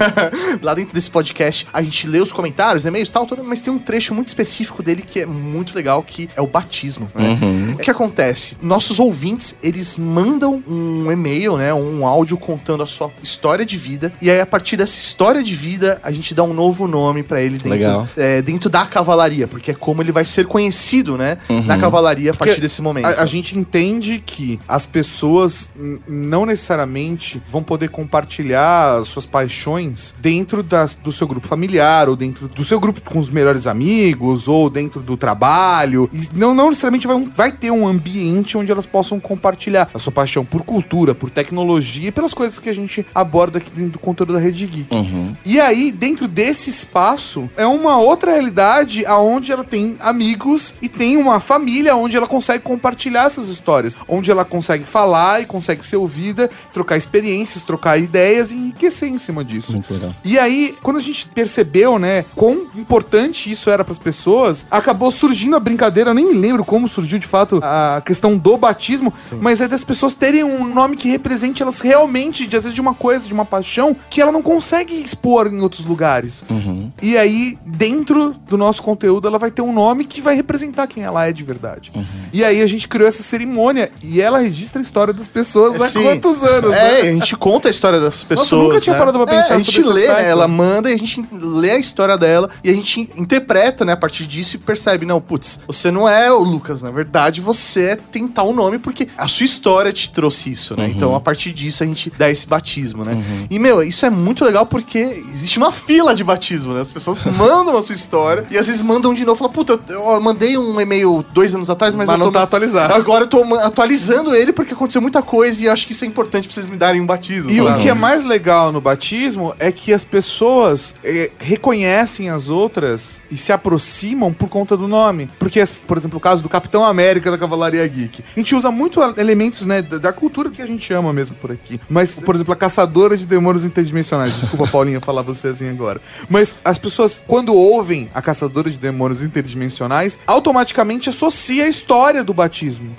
[0.63, 3.79] Lá dentro desse podcast, a gente lê os comentários, e-mails e tal, mas tem um
[3.79, 7.09] trecho muito específico dele que é muito legal, que é o batismo.
[7.15, 7.39] né?
[7.41, 7.73] Uhum.
[7.73, 8.57] O que acontece?
[8.63, 11.73] Nossos ouvintes, eles mandam um e-mail, né?
[11.75, 14.13] Um áudio contando a sua história de vida.
[14.21, 17.41] E aí, a partir dessa história de vida, a gente dá um novo nome pra
[17.41, 18.09] ele dentro, Legal.
[18.17, 21.39] é, dentro da cavalaria, porque é como ele vai ser conhecido, né?
[21.67, 23.07] Na cavalaria a partir Porque desse momento.
[23.07, 25.71] A, a gente entende que as pessoas
[26.07, 32.17] não necessariamente vão poder compartilhar as suas paixões dentro das- do seu grupo familiar, ou
[32.17, 36.09] dentro do seu grupo com os melhores amigos, ou dentro do trabalho.
[36.13, 39.99] E não, não necessariamente vai, um- vai ter um ambiente onde elas possam compartilhar a
[39.99, 43.93] sua paixão por cultura, por tecnologia e pelas coisas que a gente aborda aqui dentro
[43.93, 44.95] do conteúdo da Rede Geek.
[44.97, 45.35] Uhum.
[45.45, 51.17] E aí, dentro desse espaço, é uma outra realidade aonde ela tem amigos e tem
[51.17, 55.97] uma família onde ela consegue compartilhar essas histórias, onde ela consegue falar e consegue ser
[55.97, 59.73] ouvida, trocar experiências, trocar ideias e enriquecer em cima disso.
[59.73, 60.13] Muito legal.
[60.25, 64.23] E aí, quando a gente percebeu, né, quão importante isso era para as pessoas,
[64.71, 68.57] acabou surgindo a brincadeira, eu nem me lembro como surgiu de fato a questão do
[68.57, 72.75] batismo, mas é das pessoas terem um nome que represente elas realmente, de, às vezes
[72.75, 76.45] de uma coisa, de uma paixão, que ela não consegue expor em outros lugares.
[76.51, 76.91] Uhum.
[77.01, 81.03] E aí, dentro do nosso conteúdo, ela vai ter um nome que vai representar quem
[81.03, 81.91] ela é de verdade.
[81.95, 82.05] Uhum.
[82.33, 85.89] E aí a gente criou essa cerimônia e ela registra a história das pessoas há
[85.89, 86.03] Sim.
[86.03, 87.11] quantos anos, É, né?
[87.11, 88.51] a gente conta a história das pessoas.
[88.53, 88.99] eu nunca tinha né?
[88.99, 90.29] parado pra pensar é, a gente lê, né?
[90.29, 93.97] Ela manda e a gente lê a história dela e a gente interpreta, né, a
[93.97, 97.97] partir disso e percebe, não, putz, você não é o Lucas, na verdade, você é
[97.97, 100.89] tentar o nome porque a sua história te trouxe isso, né?
[100.89, 103.23] Então, a partir disso, a gente dá esse batismo, né?
[103.51, 104.99] E, meu, isso é muito legal porque
[105.33, 106.81] existe uma fila de batismo, né?
[106.81, 109.39] As As pessoas mandam a sua história e às vezes mandam de novo.
[109.39, 112.93] Fala, puta, eu, mandei um e-mail dois anos atrás, mas, Mas não tô- tá atualizado.
[112.95, 116.47] Agora eu tô atualizando ele porque aconteceu muita coisa e acho que isso é importante
[116.47, 117.51] pra vocês me darem um batismo.
[117.51, 122.51] E o que é mais legal no batismo é que as pessoas eh, reconhecem as
[122.51, 125.31] outras e se aproximam por conta do nome.
[125.39, 128.23] Porque, por exemplo, o caso do Capitão América da Cavalaria Geek.
[128.37, 131.81] A gente usa muito elementos né, da, cultura que a gente ama mesmo por aqui.
[131.89, 134.35] Mas, por exemplo, a Caçadora de Demônios Interdimensionais.
[134.35, 136.01] Desculpa, Paulinha, falar você assim agora.
[136.29, 142.35] Mas as pessoas, quando ouvem a Caçadora de Demônios Interdimensionais, automaticamente associa a história do
[142.35, 142.95] batismo.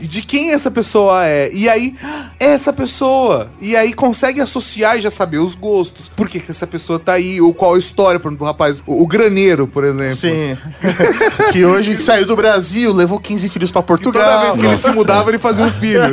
[0.00, 1.50] E de quem essa pessoa é.
[1.52, 1.94] E aí,
[2.38, 3.50] é essa pessoa.
[3.60, 6.08] E aí consegue associar e já saber os gostos.
[6.08, 7.40] Por que, que essa pessoa tá aí?
[7.40, 10.16] Ou qual a história, por exemplo, o rapaz, o, o graneiro, por exemplo.
[10.16, 10.49] Sim.
[11.52, 14.22] que hoje saiu do Brasil, levou 15 filhos pra Que Portugal.
[14.24, 16.00] toda vez que ele se mudava, ele fazia um filho.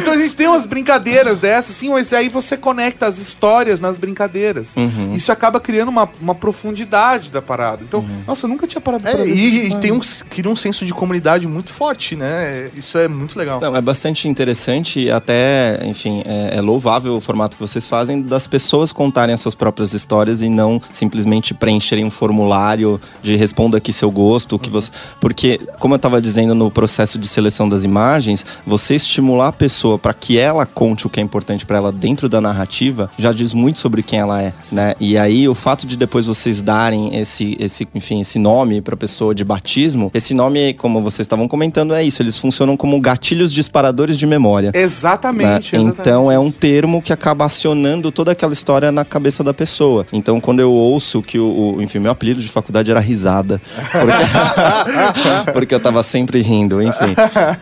[0.00, 3.96] então a gente tem umas brincadeiras dessas, sim, mas aí você conecta as histórias nas
[3.96, 4.74] brincadeiras.
[5.14, 7.82] Isso acaba criando uma, uma profundidade da parada.
[7.82, 9.72] Então, nossa, eu nunca tinha parado É, pra e, isso.
[9.72, 12.70] e tem um, cria um senso de comunidade muito forte, né?
[12.74, 13.60] Isso é muito legal.
[13.60, 18.22] Não, é bastante interessante e até, enfim, é, é louvável o formato que vocês fazem
[18.22, 23.78] das pessoas contarem as suas próprias histórias e não simplesmente preencherem um formulário de responda
[23.78, 24.90] aqui seu gosto, que você.
[25.20, 29.98] Porque, como eu estava dizendo no processo de seleção das imagens, você estimular a pessoa
[29.98, 33.52] para que ela conte o que é importante para ela dentro da narrativa já diz
[33.54, 34.94] muito sobre quem ela é, né?
[35.00, 39.34] E aí o fato de depois vocês darem esse, esse enfim, esse nome para pessoa
[39.34, 44.16] de batismo, esse nome, como vocês estavam comentando, é isso, eles funcionam como gatilhos disparadores
[44.16, 44.70] de memória.
[44.74, 44.80] né?
[44.82, 46.00] Exatamente, exatamente.
[46.00, 50.06] Então é um termo que acaba acionando toda aquela história na cabeça da pessoa.
[50.12, 53.60] Então quando eu ouço que o, o- enfim, meu apelido de faculdade era risada,
[53.92, 57.14] porque, porque eu tava sempre rindo, enfim.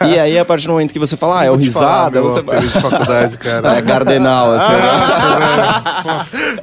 [0.08, 2.30] E aí a partir do momento que você fala, ah, é o falar, risada, meu
[2.30, 3.76] você apelido de faculdade, cara.
[3.76, 4.72] é cardenal, assim.
[4.72, 5.82] né?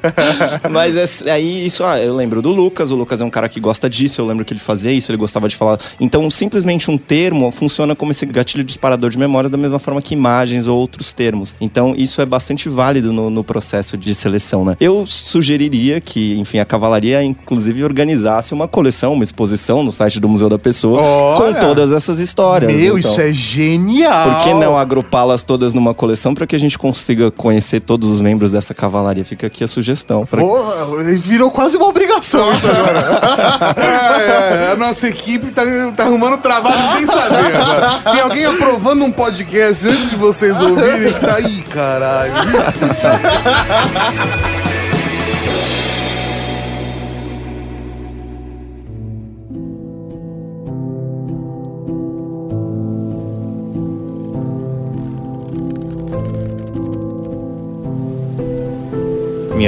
[0.70, 2.92] Mas é- aí isso, ah, eu lembro do Lucas.
[2.92, 4.22] O Lucas é um cara que gosta disso.
[4.22, 5.80] Eu lembro que ele fazia isso, ele gostava de falar.
[6.00, 10.14] Então, simplesmente um termo funciona como esse gatilho disparador de memória da mesma forma que
[10.14, 11.56] imagens ou outros termos.
[11.60, 14.76] Então, isso é bastante válido no, no processo de seleção, né?
[14.80, 20.28] Eu sugeriria que, enfim, a cavalaria, inclusive, organizasse uma coleção, uma exposição no site do
[20.30, 21.54] Museu da Pessoa Olha!
[21.56, 22.72] com todas essas histórias.
[22.72, 24.24] Meu, Então, isso é genial!
[24.36, 28.22] por que não agrupá-las todas numa coleção para que a gente consiga conhecer todos os
[28.22, 29.26] membros dessa cavalaria?
[29.26, 30.26] Fica aqui a sugestão.
[30.26, 30.86] pra- Porra,
[31.18, 33.74] virou quase uma obrigação isso agora.
[33.78, 35.64] É, é, a nossa equipe tá,
[35.96, 38.00] tá arrumando trabalho sem saber agora.
[38.12, 42.34] Tem alguém aprovando um podcast antes de vocês ouvirem que tá aí, caralho.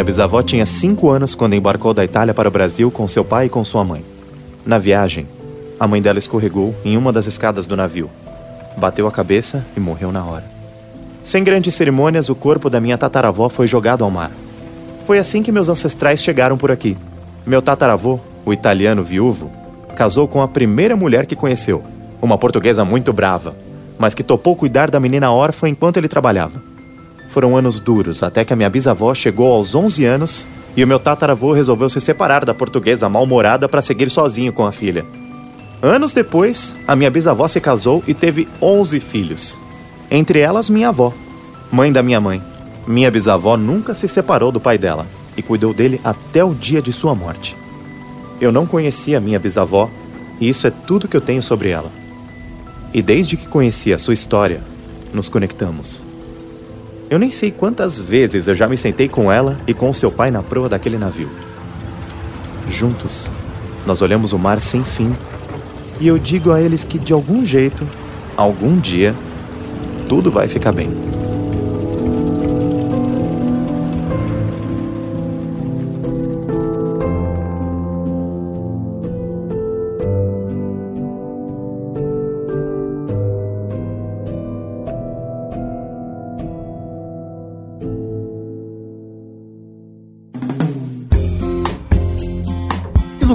[0.02, 3.46] Minha bisavó tinha 5 anos quando embarcou da Itália para o Brasil com seu pai
[3.46, 4.04] e com sua mãe.
[4.66, 5.28] Na viagem,
[5.80, 8.10] a mãe dela escorregou em uma das escadas do navio,
[8.76, 10.44] bateu a cabeça e morreu na hora.
[11.22, 14.32] Sem grandes cerimônias, o corpo da minha tataravó foi jogado ao mar.
[15.04, 16.98] Foi assim que meus ancestrais chegaram por aqui.
[17.46, 19.52] Meu tataravô, o italiano viúvo,
[19.96, 21.84] casou com a primeira mulher que conheceu,
[22.20, 23.56] uma portuguesa muito brava,
[24.00, 26.71] mas que topou cuidar da menina órfã enquanto ele trabalhava.
[27.32, 31.00] Foram anos duros até que a minha bisavó chegou aos 11 anos e o meu
[31.00, 35.06] tataravô resolveu se separar da portuguesa mal-humorada para seguir sozinho com a filha.
[35.82, 39.58] Anos depois, a minha bisavó se casou e teve 11 filhos.
[40.12, 41.14] Entre elas, minha avó,
[41.72, 42.44] mãe da minha mãe.
[42.86, 45.08] Minha bisavó nunca se separou do pai dela
[45.38, 47.56] e cuidou dele até o dia de sua morte.
[48.42, 49.90] Eu não conhecia minha bisavó
[50.38, 51.90] e isso é tudo que eu tenho sobre ela.
[52.94, 54.62] E desde que conheci a sua história,
[55.14, 56.11] nos conectamos.
[57.12, 60.32] Eu nem sei quantas vezes eu já me sentei com ela e com seu pai
[60.32, 61.30] na proa daquele navio.
[62.70, 63.30] Juntos,
[63.86, 65.14] nós olhamos o mar sem fim
[66.00, 67.86] e eu digo a eles que de algum jeito,
[68.38, 69.14] algum dia,
[70.08, 70.90] tudo vai ficar bem.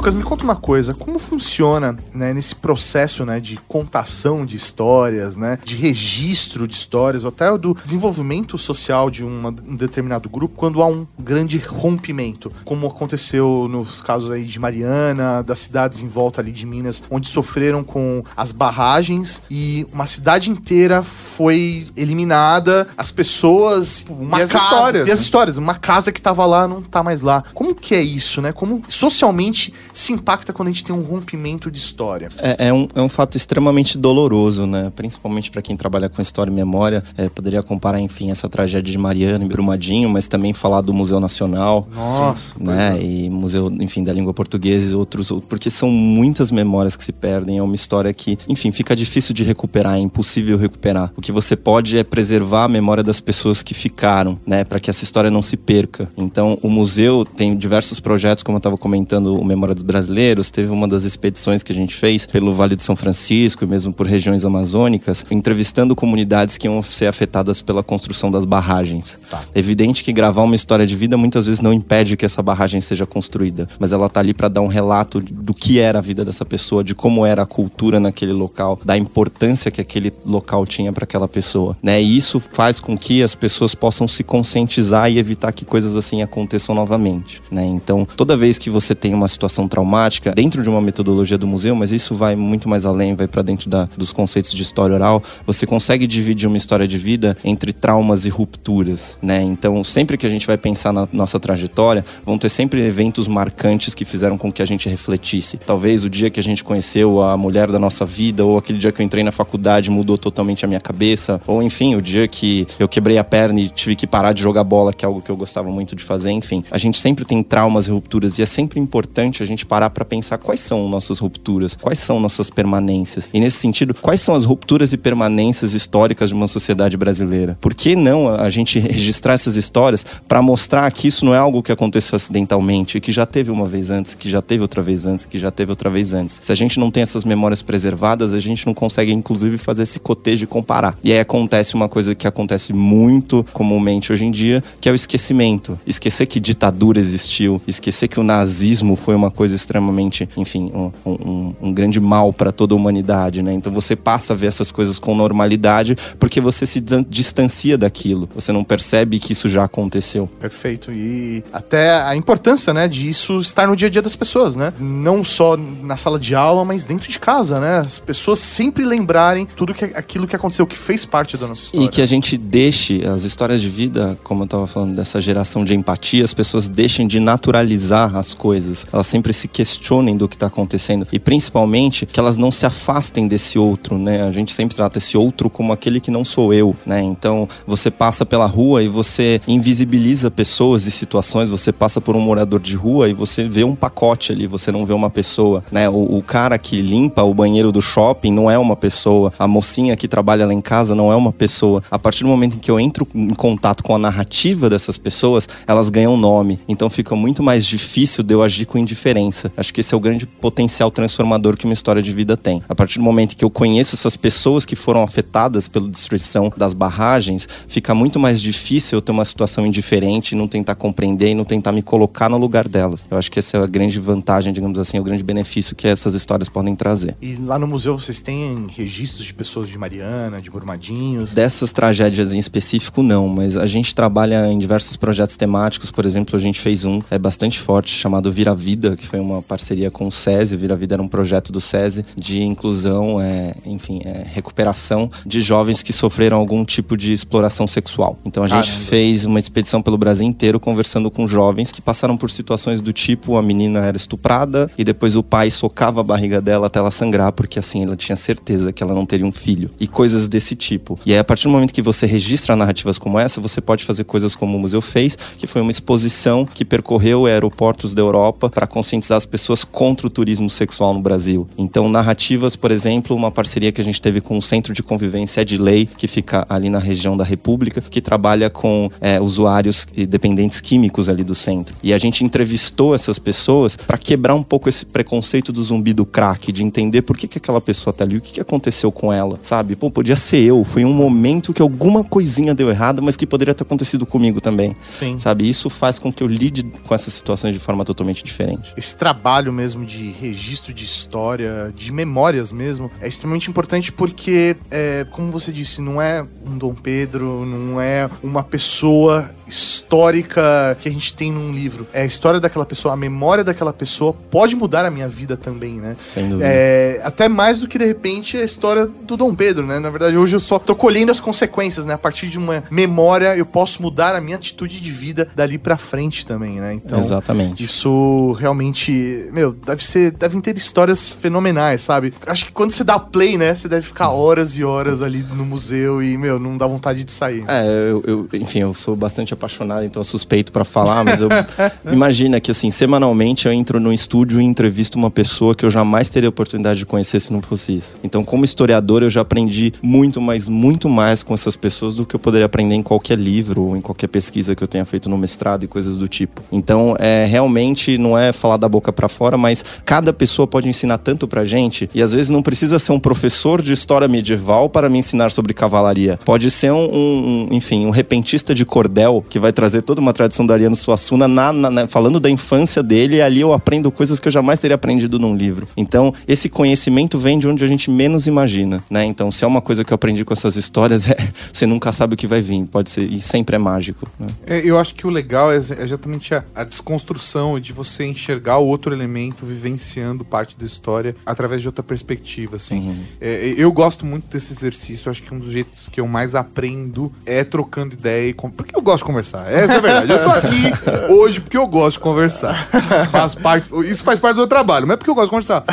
[0.06, 5.36] Lucas, me conta uma coisa, como funciona, né, nesse processo, né, de contação de histórias,
[5.36, 10.54] né, de registro de histórias, ou até do desenvolvimento social de uma- um determinado grupo,
[10.56, 16.06] quando há um grande rompimento, como aconteceu nos casos aí de Mariana, das cidades em
[16.06, 22.86] volta ali de Minas, onde sofreram com as barragens e uma cidade inteira foi eliminada,
[22.96, 26.68] as pessoas, uma E as casa, histórias, e as histórias, uma casa que tava lá
[26.68, 27.42] não tá mais lá.
[27.52, 28.52] Como que é isso, né?
[28.52, 32.28] Como socialmente se impacta quando a gente tem um rompimento de história?
[32.38, 34.92] É, é um, é um fato extremamente doloroso, né?
[34.94, 37.02] Principalmente para quem trabalha com história e memória.
[37.16, 41.18] É, poderia comparar, enfim, essa tragédia de Mariana e Brumadinho, mas também falar do Museu
[41.18, 41.88] Nacional.
[41.94, 43.02] Nossa, né?
[43.02, 47.58] E Museu, enfim, da Língua Portuguesa e outros, porque são muitas memórias que se perdem.
[47.58, 51.10] É uma história que, enfim, fica difícil de recuperar, é impossível recuperar.
[51.16, 54.62] O que você pode é preservar a memória das pessoas que ficaram, né?
[54.62, 56.10] Para que essa história não se perca.
[56.16, 60.50] Então, o museu tem diversos projetos, como eu estava comentando, o Memória dos Brasileiros.
[60.50, 63.92] Teve uma das expedições que a gente fez pelo Vale de São Francisco e mesmo
[63.92, 69.18] por regiões amazônicas, entrevistando comunidades que iam ser afetadas pela construção das barragens.
[69.54, 72.80] É evidente que gravar uma história de vida muitas vezes não impede que essa barragem
[72.80, 76.24] seja construída, mas ela tá ali para dar um relato do que era a vida
[76.24, 80.92] dessa pessoa, de como era a cultura naquele local, da importância que aquele local tinha
[80.92, 82.02] para aquela pessoa, né?
[82.02, 86.22] E isso faz com que as pessoas possam se conscientizar e evitar que coisas assim
[86.22, 87.64] aconteçam novamente, né?
[87.64, 91.74] Então, toda vez que você tem uma situação traumática dentro de uma metodologia do museu,
[91.76, 95.22] mas isso vai muito mais além, vai para dentro da, dos conceitos de história oral,
[95.46, 99.42] você consegue dividir uma história de vida entre traumas e rupturas, né?
[99.42, 103.94] Então, sempre que a gente vai pensar na nossa trajetória, vão ter sempre eventos marcantes
[103.94, 105.58] que fizeram com que a gente refletisse.
[105.58, 108.90] Talvez o dia que a gente conheceu a mulher da nossa vida, ou aquele dia
[108.90, 112.66] que eu entrei na faculdade mudou totalmente a minha cabeça, ou enfim, o dia que
[112.78, 115.28] eu quebrei a perna e tive que parar de jogar bola, que é algo que
[115.28, 116.64] eu gostava muito de fazer, enfim.
[116.70, 120.04] A gente sempre tem traumas e rupturas e é sempre importante a gente parar para
[120.04, 123.28] pensar quais são nossas rupturas, quais são nossas permanências.
[123.32, 127.58] E nesse sentido, quais são as rupturas e permanências históricas de uma sociedade brasileira?
[127.60, 131.62] Por que não a gente registrar essas histórias para mostrar que isso não é algo
[131.62, 135.24] que aconteceu acidentalmente, que já teve uma vez antes, que já teve outra vez antes,
[135.24, 136.40] que já teve outra vez antes.
[136.42, 139.98] Se a gente não tem essas memórias preservadas, a gente não consegue inclusive fazer esse
[139.98, 140.96] cotejo e comparar.
[141.02, 144.94] E aí acontece uma coisa que acontece muito comumente hoje em dia, que é o
[144.94, 145.78] esquecimento.
[145.86, 151.52] Esquecer que ditadura existiu, esquecer que o nazismo foi uma coisa extremamente, enfim, um, um,
[151.60, 153.52] um grande mal para toda a humanidade, né?
[153.52, 158.28] Então você passa a ver essas coisas com normalidade porque você se distancia daquilo.
[158.34, 160.28] Você não percebe que isso já aconteceu.
[160.40, 160.92] Perfeito.
[160.92, 164.72] E até a importância, né, de isso estar no dia a dia das pessoas, né?
[164.78, 167.78] Não só na sala de aula, mas dentro de casa, né?
[167.78, 171.86] As pessoas sempre lembrarem tudo que aquilo que aconteceu, que fez parte da nossa história.
[171.86, 175.64] E que a gente deixe as histórias de vida, como eu tava falando, dessa geração
[175.64, 178.86] de empatia, as pessoas deixem de naturalizar as coisas.
[178.92, 181.06] Elas sempre se questionem do que tá acontecendo.
[181.12, 184.22] E principalmente que elas não se afastem desse outro, né?
[184.22, 187.02] A gente sempre trata esse outro como aquele que não sou eu, né?
[187.02, 191.50] Então você passa pela rua e você invisibiliza pessoas e situações.
[191.50, 194.84] Você passa por um morador de rua e você vê um pacote ali, você não
[194.86, 195.88] vê uma pessoa, né?
[195.88, 199.32] O, o cara que limpa o banheiro do shopping não é uma pessoa.
[199.38, 201.82] A mocinha que trabalha lá em casa não é uma pessoa.
[201.90, 205.48] A partir do momento em que eu entro em contato com a narrativa dessas pessoas,
[205.66, 206.58] elas ganham nome.
[206.68, 209.25] Então fica muito mais difícil de eu agir com indiferença.
[209.56, 212.62] Acho que esse é o grande potencial transformador que uma história de vida tem.
[212.68, 216.72] A partir do momento que eu conheço essas pessoas que foram afetadas pela destruição das
[216.72, 221.44] barragens, fica muito mais difícil eu ter uma situação indiferente, não tentar compreender e não
[221.44, 223.06] tentar me colocar no lugar delas.
[223.10, 226.14] Eu acho que essa é a grande vantagem, digamos assim, o grande benefício que essas
[226.14, 227.16] histórias podem trazer.
[227.20, 231.26] E lá no museu vocês têm registros de pessoas de Mariana, de Brumadinho.
[231.26, 235.90] Dessas tragédias em específico, não, mas a gente trabalha em diversos projetos temáticos.
[235.90, 239.42] Por exemplo, a gente fez um é bastante forte chamado Vira Vida, que foi uma
[239.42, 240.56] parceria com o SESI.
[240.56, 245.82] Vira Vida era um projeto do SESI de inclusão, é, enfim, é, recuperação de jovens
[245.82, 248.18] que sofreram algum tipo de exploração sexual.
[248.24, 248.86] Então a gente Caramba.
[248.86, 253.36] fez uma expedição pelo Brasil inteiro conversando com jovens que passaram por situações do tipo
[253.36, 257.32] a menina era estuprada e depois o pai socava a barriga dela até ela sangrar
[257.32, 260.98] porque assim ela tinha certeza que ela não teria um filho e coisas desse tipo.
[261.06, 264.04] E aí a partir do momento que você registra narrativas como essa, você pode fazer
[264.04, 268.66] coisas como o museu fez, que foi uma exposição que percorreu aeroportos da Europa para
[268.66, 271.48] conscientizar as pessoas contra o turismo sexual no Brasil.
[271.56, 275.44] Então narrativas, por exemplo, uma parceria que a gente teve com o Centro de Convivência
[275.44, 280.06] de Lei, que fica ali na região da República, que trabalha com é, usuários e
[280.06, 281.76] dependentes químicos ali do centro.
[281.82, 286.06] E a gente entrevistou essas pessoas para quebrar um pouco esse preconceito do zumbi do
[286.06, 289.12] crack, de entender por que, que aquela pessoa tá ali, o que, que aconteceu com
[289.12, 289.76] ela, sabe?
[289.76, 293.54] Pô, podia ser eu, foi um momento que alguma coisinha deu errado, mas que poderia
[293.54, 294.76] ter acontecido comigo também.
[294.80, 295.18] Sim.
[295.18, 295.48] Sabe?
[295.48, 298.72] Isso faz com que eu lide com essas situações de forma totalmente diferente.
[298.98, 305.30] Trabalho mesmo de registro de história, de memórias mesmo, é extremamente importante porque, é, como
[305.30, 311.14] você disse, não é um Dom Pedro, não é uma pessoa histórica que a gente
[311.14, 311.86] tem num livro.
[311.92, 315.74] É a história daquela pessoa, a memória daquela pessoa pode mudar a minha vida também,
[315.74, 315.94] né?
[315.98, 316.48] Sem dúvida.
[316.48, 319.78] É, até mais do que, de repente, a história do Dom Pedro, né?
[319.78, 321.94] Na verdade, hoje eu só tô colhendo as consequências, né?
[321.94, 325.76] A partir de uma memória, eu posso mudar a minha atitude de vida dali pra
[325.76, 326.74] frente também, né?
[326.74, 327.62] Então, Exatamente.
[327.62, 328.85] isso realmente,
[329.32, 332.12] meu, deve ser, devem ter histórias fenomenais, sabe?
[332.26, 335.44] Acho que quando você dá play, né, você deve ficar horas e horas ali no
[335.44, 337.44] museu e, meu, não dá vontade de sair.
[337.48, 341.28] É, eu, eu- enfim, eu sou bastante apaixonado, então eu suspeito pra falar, mas eu
[341.92, 346.08] imagina que assim, semanalmente eu entro no estúdio e entrevisto uma pessoa que eu jamais
[346.08, 347.98] teria oportunidade de conhecer se não fosse isso.
[348.02, 352.14] Então, como historiador, eu já aprendi muito, mas muito mais com essas pessoas do que
[352.16, 355.16] eu poderia aprender em qualquer livro ou em qualquer pesquisa que eu tenha feito no
[355.18, 356.42] mestrado e coisas do tipo.
[356.50, 360.98] Então, é realmente não é falar da boca pra fora, mas cada pessoa pode ensinar
[360.98, 364.88] tanto pra gente e às vezes não precisa ser um professor de história medieval para
[364.88, 366.18] me ensinar sobre cavalaria.
[366.24, 370.12] Pode ser um, um- um, enfim, um repentista de cordel que vai trazer toda uma
[370.12, 373.90] tradição da Ariano Suassuna na, na- na- falando da infância dele e ali eu aprendo
[373.90, 375.66] coisas que eu jamais teria aprendido num livro.
[375.76, 379.04] Então, esse conhecimento vem de onde a gente menos imagina, né?
[379.04, 381.16] Então, se é uma coisa que eu aprendi com essas histórias, é,
[381.52, 384.26] você nunca sabe o que vai vir, pode ser, e sempre é mágico, né?
[384.46, 388.58] É, eu acho que o legal é é exatamente a, a desconstrução de você enxergar
[388.58, 392.88] o outro elemento vivenciando parte da história através de outra perspectiva, assim.
[392.88, 393.04] Uhum.
[393.20, 397.12] É, eu gosto muito desse exercício, acho que um dos jeitos que eu mais aprendo
[397.24, 398.32] é trocando ideia e...
[398.32, 400.12] com- Porque eu gosto de conversar, essa é a verdade.
[400.12, 400.62] Eu tô aqui
[401.12, 402.68] hoje porque eu gosto de conversar.
[403.10, 405.64] Faz parte, isso faz parte do meu trabalho, não é porque eu gosto de conversar.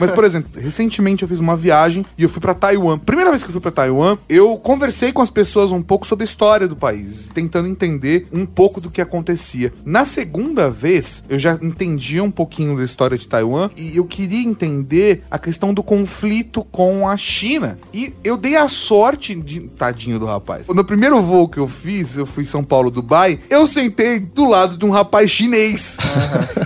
[0.00, 2.98] Mas, por exemplo, recentemente eu fiz uma viagem e eu fui pra Taiwan.
[2.98, 6.24] Primeira vez que eu fui pra Taiwan, eu conversei com as pessoas um pouco sobre
[6.24, 9.72] a história do país, tentando entender um pouco do que acontecia.
[9.84, 14.44] Na segunda vez, eu já entendia um pouquinho da história de Taiwan e eu queria
[14.46, 17.78] entender a questão do conflito com a China.
[17.92, 19.60] E eu dei a sorte de.
[19.76, 20.68] Tadinho do rapaz.
[20.68, 24.76] No primeiro voo que eu fiz, eu fui São Paulo, Dubai, eu sentei do lado
[24.76, 25.96] de um rapaz chinês.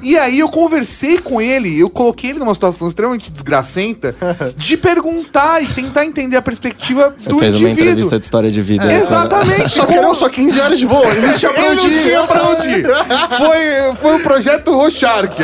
[0.02, 4.14] E aí eu conversei com ele, eu coloquei ele numa situação extremamente desgracenta
[4.56, 7.90] de perguntar e tentar entender a perspectiva Você do fez uma indivíduo.
[7.90, 8.92] entrevista de história de vida.
[8.92, 9.70] Exatamente.
[9.70, 12.02] Só que eram só 15 horas de voo, ele não tinha pra onde ir.
[12.02, 12.86] tinha pra onde ir.
[13.38, 15.42] Foi, foi o projeto Rochark.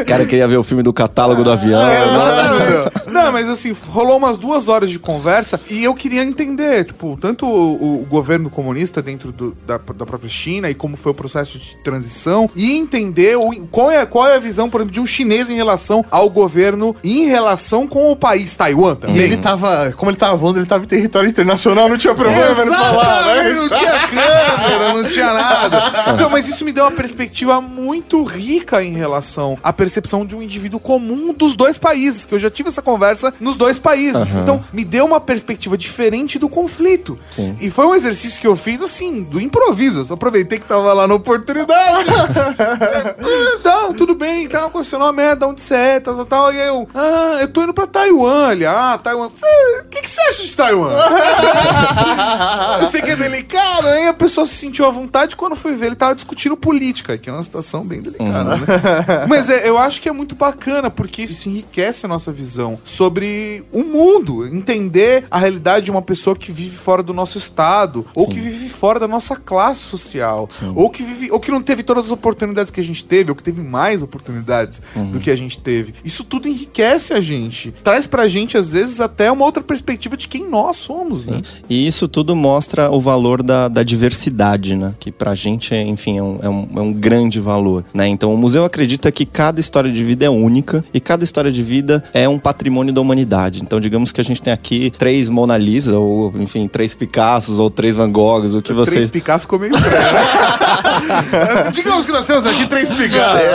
[0.00, 1.80] O cara queria ver o filme do catálogo do avião.
[1.82, 3.08] É, exatamente.
[3.08, 7.46] Não, mas assim, rolou umas duas horas de conversa e eu queria entender, tipo, tanto
[7.46, 11.58] o, o governo comunista dentro do- da, da própria China e como foi o processo
[11.58, 15.06] de transição e entender o- qual, é, qual é a visão, por exemplo, de um
[15.06, 19.16] chinês em relação ao governo e em relação com o país Taiwan E também.
[19.18, 22.70] ele tava, como ele tava voando, ele tava em território internacional, não tinha problema ele
[22.70, 23.52] falar, né?
[23.54, 25.78] Não tinha câmera, não tinha nada.
[26.18, 28.47] Então, mas isso me deu uma perspectiva muito rica
[28.82, 32.68] em relação à percepção de um indivíduo comum dos dois países, que eu já tive
[32.68, 34.34] essa conversa nos dois países.
[34.34, 34.42] Aham.
[34.42, 37.18] Então, me deu uma perspectiva diferente do conflito.
[37.30, 37.56] Sim.
[37.60, 40.00] E foi um exercício que eu fiz, assim, do improviso.
[40.00, 42.10] Eu só aproveitei que tava lá na oportunidade.
[43.62, 46.52] tá, tudo bem, tá acontecendo uma merda, onde você é, tal, tal, tal.
[46.52, 48.66] E eu, ah, eu tô indo pra Taiwan ali.
[48.66, 49.26] Ah, Taiwan.
[49.28, 50.90] O que, que você acha de Taiwan?
[52.80, 55.86] Eu sei que é delicado, aí a pessoa se sentiu à vontade quando foi ver
[55.86, 58.56] ele tava discutindo política, que é uma situação bem delicada, né?
[59.28, 63.64] Mas é, eu acho que é muito bacana, porque isso enriquece a nossa visão sobre
[63.72, 68.26] o mundo, entender a realidade de uma pessoa que vive fora do nosso estado, ou
[68.26, 72.06] que vive fora da nossa classe social, ou que vive, ou que não teve todas
[72.06, 74.82] as oportunidades que a gente teve, ou que teve mais oportunidades
[75.12, 75.94] do que a gente teve.
[76.04, 80.28] Isso tudo enriquece a gente, traz pra gente às vezes até uma outra perspectiva de
[80.28, 81.40] quem nós somos, né?
[81.68, 84.94] E isso tudo mostra o valor da, da diversidade, né?
[84.98, 88.06] Que pra gente, é, enfim, é um, é, um, é um grande valor, né?
[88.06, 91.62] Então o museu acredita que cada história de vida é única e cada história de
[91.62, 93.60] vida é um patrimônio da humanidade.
[93.62, 97.70] Então digamos que a gente tem aqui três Mona Lisa, ou enfim, três Picassos, ou
[97.70, 99.10] três Van Goghs, o que Três vocês...
[99.10, 101.70] Picasso ficou meio estranho, né?
[101.72, 103.46] Digamos que nós temos aqui três Picasso.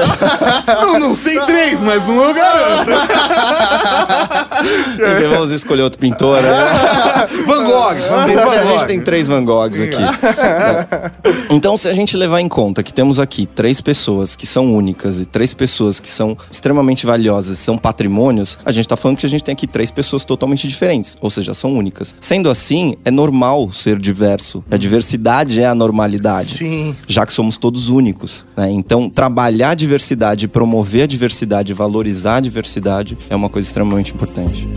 [0.81, 2.91] Não, não sei três, mas um eu garanto.
[4.95, 6.49] Porque vamos escolher outro pintor, né?
[7.45, 7.93] Van Gogh.
[8.13, 9.97] A gente tem três Van Goghs aqui.
[11.49, 15.19] Então, se a gente levar em conta que temos aqui três pessoas que são únicas
[15.19, 19.29] e três pessoas que são extremamente valiosas, são patrimônios, a gente tá falando que a
[19.29, 22.15] gente tem aqui três pessoas totalmente diferentes, ou seja, são únicas.
[22.19, 24.63] Sendo assim, é normal ser diverso.
[24.71, 26.57] A diversidade é a normalidade.
[26.57, 26.95] Sim.
[27.07, 28.45] Já que somos todos únicos.
[28.57, 28.71] né?
[28.71, 34.67] Então, trabalhar a diversidade, promover a diversidade, valorizar a diversidade é uma coisa extremamente importante.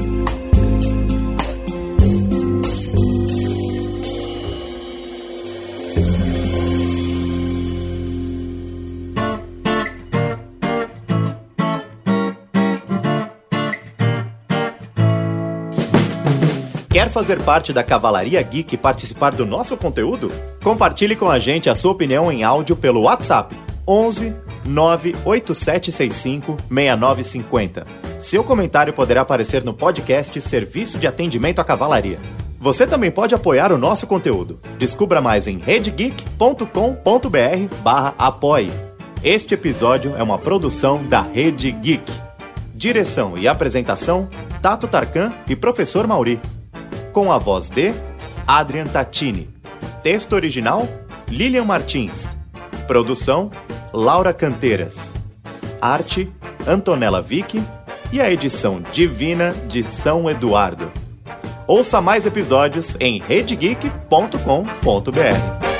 [17.06, 20.28] Quer fazer parte da Cavalaria Geek e participar do nosso conteúdo?
[20.60, 23.54] Compartilhe com a gente a sua opinião em áudio pelo WhatsApp
[23.86, 24.34] 11
[24.64, 27.86] 98765 6950.
[28.18, 32.18] Seu comentário poderá aparecer no podcast Serviço de Atendimento à Cavalaria.
[32.58, 34.58] Você também pode apoiar o nosso conteúdo.
[34.76, 36.66] Descubra mais em redegeek.com.br
[37.84, 38.72] barra apoie.
[39.22, 42.12] Este episódio é uma produção da Rede Geek.
[42.74, 44.28] Direção e apresentação,
[44.60, 46.40] Tato Tarkan e Professor Mauri.
[47.16, 47.94] Com a voz de
[48.46, 49.48] Adrian Tatini.
[50.02, 50.86] Texto original,
[51.26, 52.36] Lilian Martins.
[52.86, 53.50] Produção,
[53.90, 55.14] Laura Canteiras.
[55.80, 56.30] Arte,
[56.66, 57.58] Antonella Vick.
[58.12, 60.92] E a edição divina de São Eduardo.
[61.66, 65.75] Ouça mais episódios em redegeek.com.br.